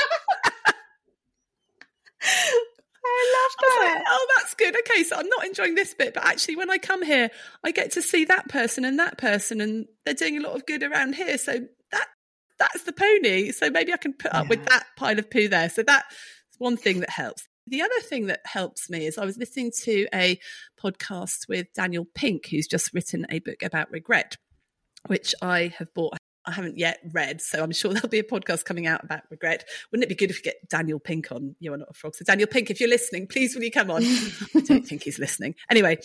[3.16, 3.94] I love that.
[3.94, 4.76] Like, oh, that's good.
[4.76, 7.30] Okay, so I'm not enjoying this bit, but actually, when I come here,
[7.62, 10.66] I get to see that person and that person, and they're doing a lot of
[10.66, 11.38] good around here.
[11.38, 11.60] So
[11.92, 12.06] that
[12.58, 13.52] that's the pony.
[13.52, 14.48] So maybe I can put up yeah.
[14.50, 15.68] with that pile of poo there.
[15.70, 16.06] So that's
[16.58, 17.46] one thing that helps.
[17.66, 20.38] The other thing that helps me is I was listening to a
[20.82, 24.36] podcast with Daniel Pink, who's just written a book about regret,
[25.06, 26.18] which I have bought.
[26.46, 29.64] I haven't yet read, so I'm sure there'll be a podcast coming out about regret.
[29.90, 32.14] Wouldn't it be good if we get Daniel Pink on You Are Not a Frog?
[32.14, 34.02] So, Daniel Pink, if you're listening, please will you come on?
[34.54, 35.54] I don't think he's listening.
[35.70, 35.98] Anyway,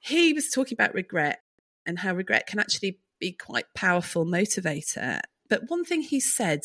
[0.00, 1.40] he was talking about regret
[1.86, 6.60] and how regret can actually be quite powerful motivator but one thing he said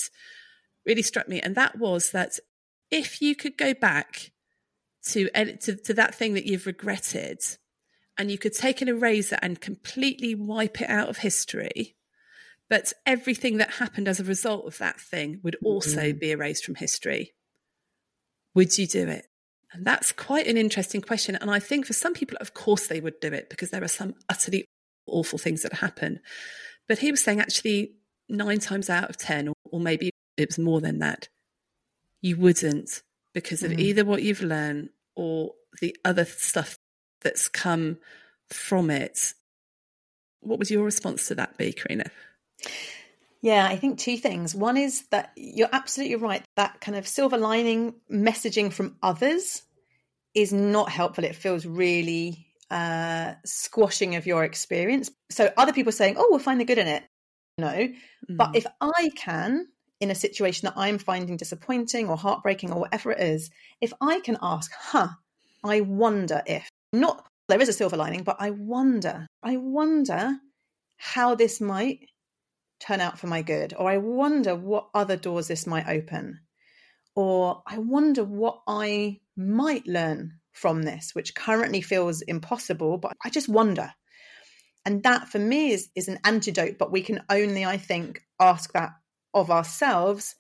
[0.86, 2.40] really struck me, and that was that
[2.90, 4.32] if you could go back
[5.08, 7.40] to, to, to that thing that you've regretted,
[8.18, 11.96] and you could take an eraser and completely wipe it out of history,
[12.70, 16.20] but everything that happened as a result of that thing would also mm-hmm.
[16.20, 17.34] be erased from history.
[18.54, 19.26] Would you do it?
[19.72, 21.36] And that's quite an interesting question.
[21.36, 23.88] And I think for some people, of course, they would do it because there are
[23.88, 24.66] some utterly
[25.08, 26.20] awful things that happen.
[26.88, 27.94] But he was saying actually,
[28.28, 31.28] nine times out of 10, or maybe it was more than that,
[32.22, 33.02] you wouldn't
[33.34, 33.80] because of mm.
[33.80, 36.76] either what you've learned or the other stuff
[37.22, 37.98] that's come
[38.48, 39.34] from it.
[40.42, 42.10] What would your response to that be, Corrina?
[43.42, 44.54] Yeah, I think two things.
[44.54, 46.44] One is that you're absolutely right.
[46.58, 49.64] That kind of silver lining messaging from others
[50.36, 51.24] is not helpful.
[51.24, 55.10] It feels really uh, squashing of your experience.
[55.32, 57.04] So other people saying, "Oh, we'll find the good in it,"
[57.58, 57.72] no.
[57.72, 57.96] Mm.
[58.30, 59.68] But if I can,
[60.00, 63.50] in a situation that I'm finding disappointing or heartbreaking or whatever it is,
[63.82, 65.10] if I can ask, huh,
[65.64, 70.32] I wonder if, not there is a silver lining, but I wonder, I wonder
[70.98, 72.10] how this might
[72.80, 76.40] turn out for my good, or I wonder what other doors this might open,
[77.16, 83.30] or I wonder what I might learn from this, which currently feels impossible, but I
[83.30, 83.94] just wonder.
[84.86, 88.72] And that for me is is an antidote but we can only i think ask
[88.74, 88.92] that
[89.34, 90.36] of ourselves.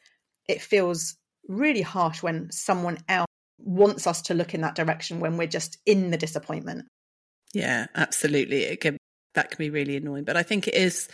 [0.48, 1.16] It feels
[1.48, 3.28] really harsh when someone else
[3.60, 6.88] wants us to look in that direction when we're just in the disappointment.
[7.54, 8.64] Yeah absolutely.
[8.64, 8.98] It can
[9.36, 11.08] that can be really annoying but i think it is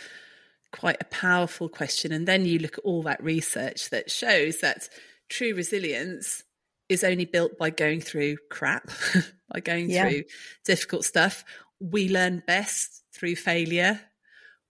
[0.72, 4.90] quite a powerful question and then you look at all that research that shows that
[5.30, 6.44] true resilience
[6.90, 8.90] is only built by going through crap,
[9.54, 10.08] by going yeah.
[10.08, 10.24] through
[10.66, 11.44] difficult stuff.
[11.80, 14.02] We learn best through failure.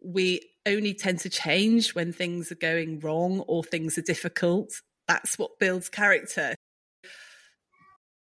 [0.03, 4.71] We only tend to change when things are going wrong or things are difficult.
[5.07, 6.55] That's what builds character.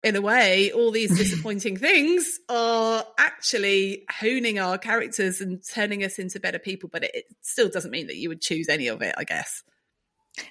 [0.07, 6.21] In a way, all these disappointing things are actually honing our characters and turning us
[6.21, 9.17] into better people, but it, still doesn't mean that you would choose any of it,
[9.19, 9.65] I guess.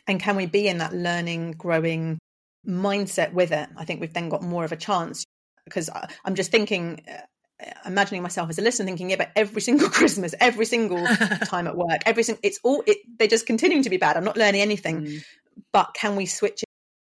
[0.07, 2.19] And can we be in that learning, growing
[2.67, 3.69] mindset with it?
[3.77, 5.23] I think we've then got more of a chance
[5.63, 5.89] because
[6.25, 10.35] I'm just thinking, uh, imagining myself as a listener, thinking, yeah, but every single Christmas,
[10.41, 11.07] every single
[11.45, 14.17] time at work, every single, it's all, it, they're just continuing to be bad.
[14.17, 15.05] I'm not learning anything.
[15.05, 15.23] Mm.
[15.71, 16.65] But can we switch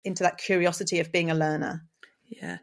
[0.03, 1.85] into that curiosity of being a learner?
[2.41, 2.57] Yeah.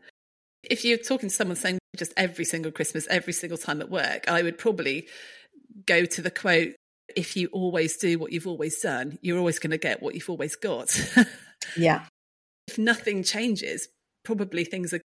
[0.63, 4.29] If you're talking to someone saying just every single Christmas, every single time at work,
[4.29, 5.09] I would probably
[5.87, 6.75] go to the quote
[7.17, 10.31] if you always do what you've always done, you're always going to get what you've
[10.31, 10.97] always got.
[11.77, 12.05] yeah.
[12.69, 13.89] If nothing changes,
[14.25, 15.01] probably things are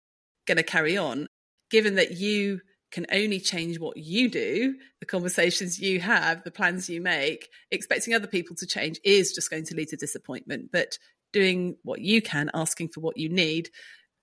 [0.46, 1.26] going to carry on.
[1.70, 2.60] Given that you
[2.92, 8.14] can only change what you do, the conversations you have, the plans you make, expecting
[8.14, 10.70] other people to change is just going to lead to disappointment.
[10.70, 10.98] But
[11.32, 13.70] doing what you can, asking for what you need,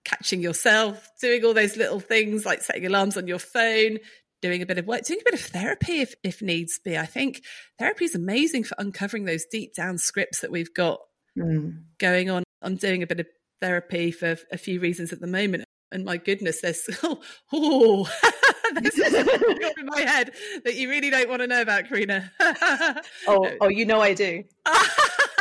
[0.03, 3.97] catching yourself, doing all those little things like setting alarms on your phone,
[4.41, 6.97] doing a bit of work, doing a bit of therapy if, if needs be.
[6.97, 7.43] I think
[7.79, 10.99] therapy is amazing for uncovering those deep down scripts that we've got
[11.37, 11.83] mm.
[11.99, 12.43] going on.
[12.61, 13.27] I'm doing a bit of
[13.61, 15.65] therapy for a few reasons at the moment.
[15.91, 17.21] And my goodness, there's oh,
[17.53, 18.11] oh
[18.73, 20.31] there's in my head
[20.63, 22.29] that you really don't want to know about, Corrina.
[23.27, 24.43] oh, oh, you know I do.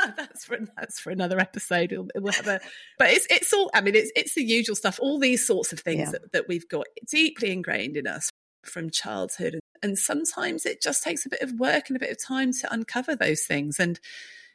[0.16, 1.92] that's for that's for another episode.
[1.92, 2.60] We'll, we'll have a,
[2.98, 3.70] but it's it's all.
[3.74, 4.98] I mean, it's it's the usual stuff.
[5.00, 6.10] All these sorts of things yeah.
[6.12, 8.30] that, that we've got deeply ingrained in us
[8.64, 9.58] from childhood.
[9.82, 12.72] And sometimes it just takes a bit of work and a bit of time to
[12.72, 13.78] uncover those things.
[13.78, 13.98] And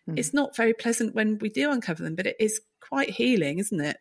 [0.09, 0.17] mm.
[0.17, 3.81] it's not very pleasant when we do uncover them, but it is quite healing, isn't
[3.81, 3.97] it?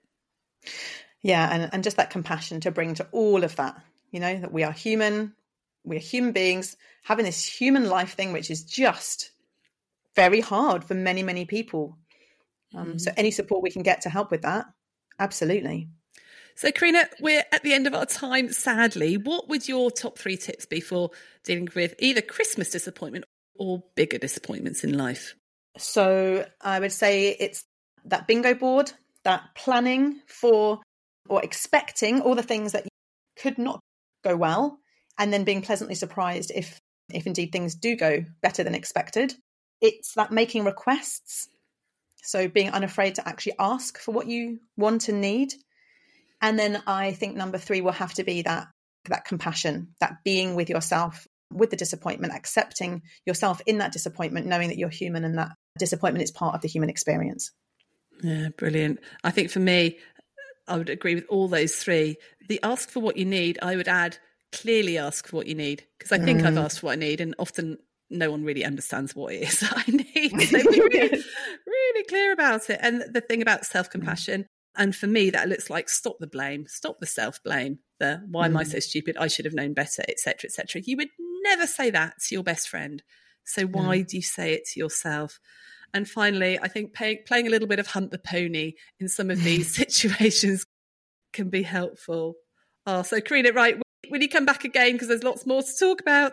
[1.23, 3.81] Yeah, and, and just that compassion to bring to all of that,
[4.11, 5.35] you know, that we are human,
[5.83, 9.31] we are human beings having this human life thing, which is just
[10.17, 11.99] very hard for many, many people.
[12.75, 13.01] Um, mm.
[13.01, 14.67] So, any support we can get to help with that,
[15.19, 15.89] absolutely.
[16.57, 19.17] So, Corrina, we're at the end of our time, sadly.
[19.17, 21.11] What would your top three tips be for
[21.43, 23.25] dealing with either Christmas disappointment
[23.57, 25.35] or bigger disappointments in life?
[25.77, 27.65] So, I would say it's
[28.05, 28.93] that bingo board,
[29.25, 30.81] that planning for
[31.29, 32.87] or expecting all the things that
[33.37, 33.81] could not
[34.23, 34.79] go well,
[35.19, 36.79] and then being pleasantly surprised if
[37.13, 39.35] if indeed things do go better than expected.
[39.81, 41.49] It's that making requests.
[42.23, 45.53] So being unafraid to actually ask for what you want and need
[46.45, 48.69] and then I think number three will have to be that
[49.09, 54.69] that compassion, that being with yourself with the disappointment, accepting yourself in that disappointment, knowing
[54.69, 57.51] that you're human and that disappointment is part of the human experience.
[58.23, 59.01] Yeah, brilliant.
[59.23, 59.99] I think for me,
[60.69, 62.17] I would agree with all those three.
[62.49, 64.19] The ask for what you need, I would add
[64.53, 66.47] clearly ask for what you need because I think mm.
[66.47, 67.79] I've asked for what I need, and often
[68.11, 70.41] no one really understands what it is I need.
[70.41, 71.25] So be really,
[71.67, 72.79] really clear about it.
[72.83, 74.47] And the thing about self compassion,
[74.77, 78.47] and for me, that looks like stop the blame, stop the self blame, the why
[78.47, 78.51] mm.
[78.51, 78.83] am I so mm.
[78.83, 79.17] stupid?
[79.17, 80.83] I should have known better, etc., etc.
[80.85, 81.09] You would
[81.45, 83.03] never say that to your best friend.
[83.45, 84.09] So why mm.
[84.09, 85.39] do you say it to yourself?
[85.93, 89.31] And finally, I think pay, playing a little bit of hunt the pony in some
[89.31, 90.65] of these situations
[91.33, 92.35] can be helpful.
[92.87, 93.81] Oh, so Corrina, right?
[94.11, 94.93] Will you come back again?
[94.93, 96.33] Because there's lots more to talk about.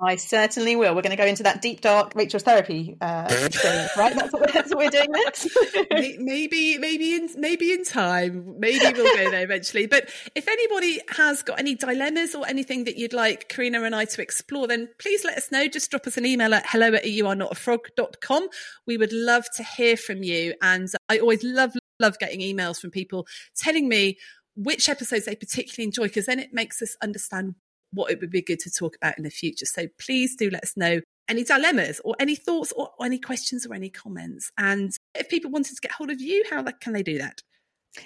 [0.00, 0.94] I certainly will.
[0.94, 3.28] We're going to go into that deep dark Rachel's therapy uh,
[3.96, 4.14] right?
[4.14, 5.48] That's what, that's what, we're doing next.
[5.90, 8.58] maybe, maybe in maybe in time.
[8.58, 9.86] Maybe we'll go there eventually.
[9.86, 14.04] But if anybody has got any dilemmas or anything that you'd like Corrina and I
[14.06, 15.68] to explore, then please let us know.
[15.68, 18.48] Just drop us an email at hello at youarenotafrog.com.
[18.86, 20.54] We would love to hear from you.
[20.60, 23.26] And I always love love getting emails from people
[23.56, 24.18] telling me
[24.56, 27.54] which episodes they particularly enjoy because then it makes us understand
[27.94, 29.66] what it would be good to talk about in the future.
[29.66, 33.74] So please do let us know any dilemmas or any thoughts or, any questions or
[33.74, 34.50] any comments.
[34.58, 37.40] And if people wanted to get hold of you, how can they do that?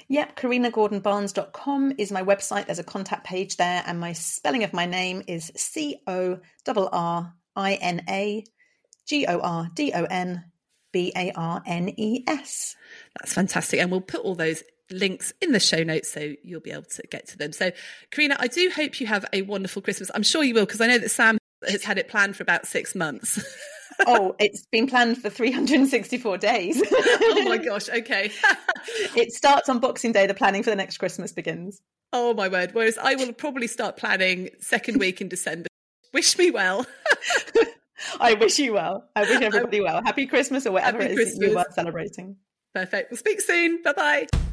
[0.09, 2.67] Yep, corrinagordonbarnes.com is my website.
[2.67, 6.89] There's a contact page there, and my spelling of my name is C O R
[6.93, 8.45] R I N A
[9.07, 10.45] G O R D O N
[10.93, 12.77] B A R N E S.
[13.19, 13.81] That's fantastic.
[13.81, 17.03] And we'll put all those links in the show notes so you'll be able to
[17.11, 17.53] get to them.
[17.53, 17.71] So,
[18.11, 20.11] Corrina, I do hope you have a wonderful Christmas.
[20.15, 22.67] I'm sure you will because I know that Sam has had it planned for about
[22.67, 23.43] six months.
[24.07, 26.83] oh, it's been planned for 364 days.
[26.93, 28.31] oh my gosh, okay.
[29.17, 31.81] it starts on Boxing Day, the planning for the next Christmas begins.
[32.13, 32.71] Oh my word.
[32.73, 35.69] Whereas I will probably start planning second week in December.
[36.15, 36.87] Wish me well.
[38.21, 39.09] I wish you well.
[39.15, 40.03] I wish everybody well.
[40.03, 41.51] Happy Christmas or whatever Happy it is Christmas.
[41.51, 42.37] you are celebrating.
[42.75, 43.11] Perfect.
[43.11, 43.83] We'll speak soon.
[43.83, 44.49] Bye bye.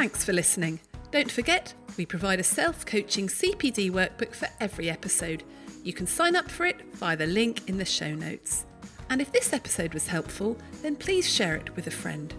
[0.00, 0.80] Thanks for listening.
[1.10, 5.42] Don't forget, we provide a self coaching CPD workbook for every episode.
[5.84, 8.64] You can sign up for it via the link in the show notes.
[9.10, 12.32] And if this episode was helpful, then please share it with a friend.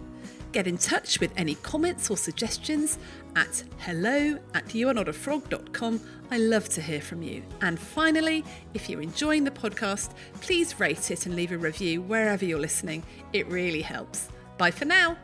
[0.50, 2.98] Get in touch with any comments or suggestions
[3.36, 6.00] at hello at youarenotafrog.com.
[6.32, 7.44] I love to hear from you.
[7.60, 8.44] And finally,
[8.74, 13.04] if you're enjoying the podcast, please rate it and leave a review wherever you're listening.
[13.32, 14.26] It really helps.
[14.58, 15.16] Bye for now.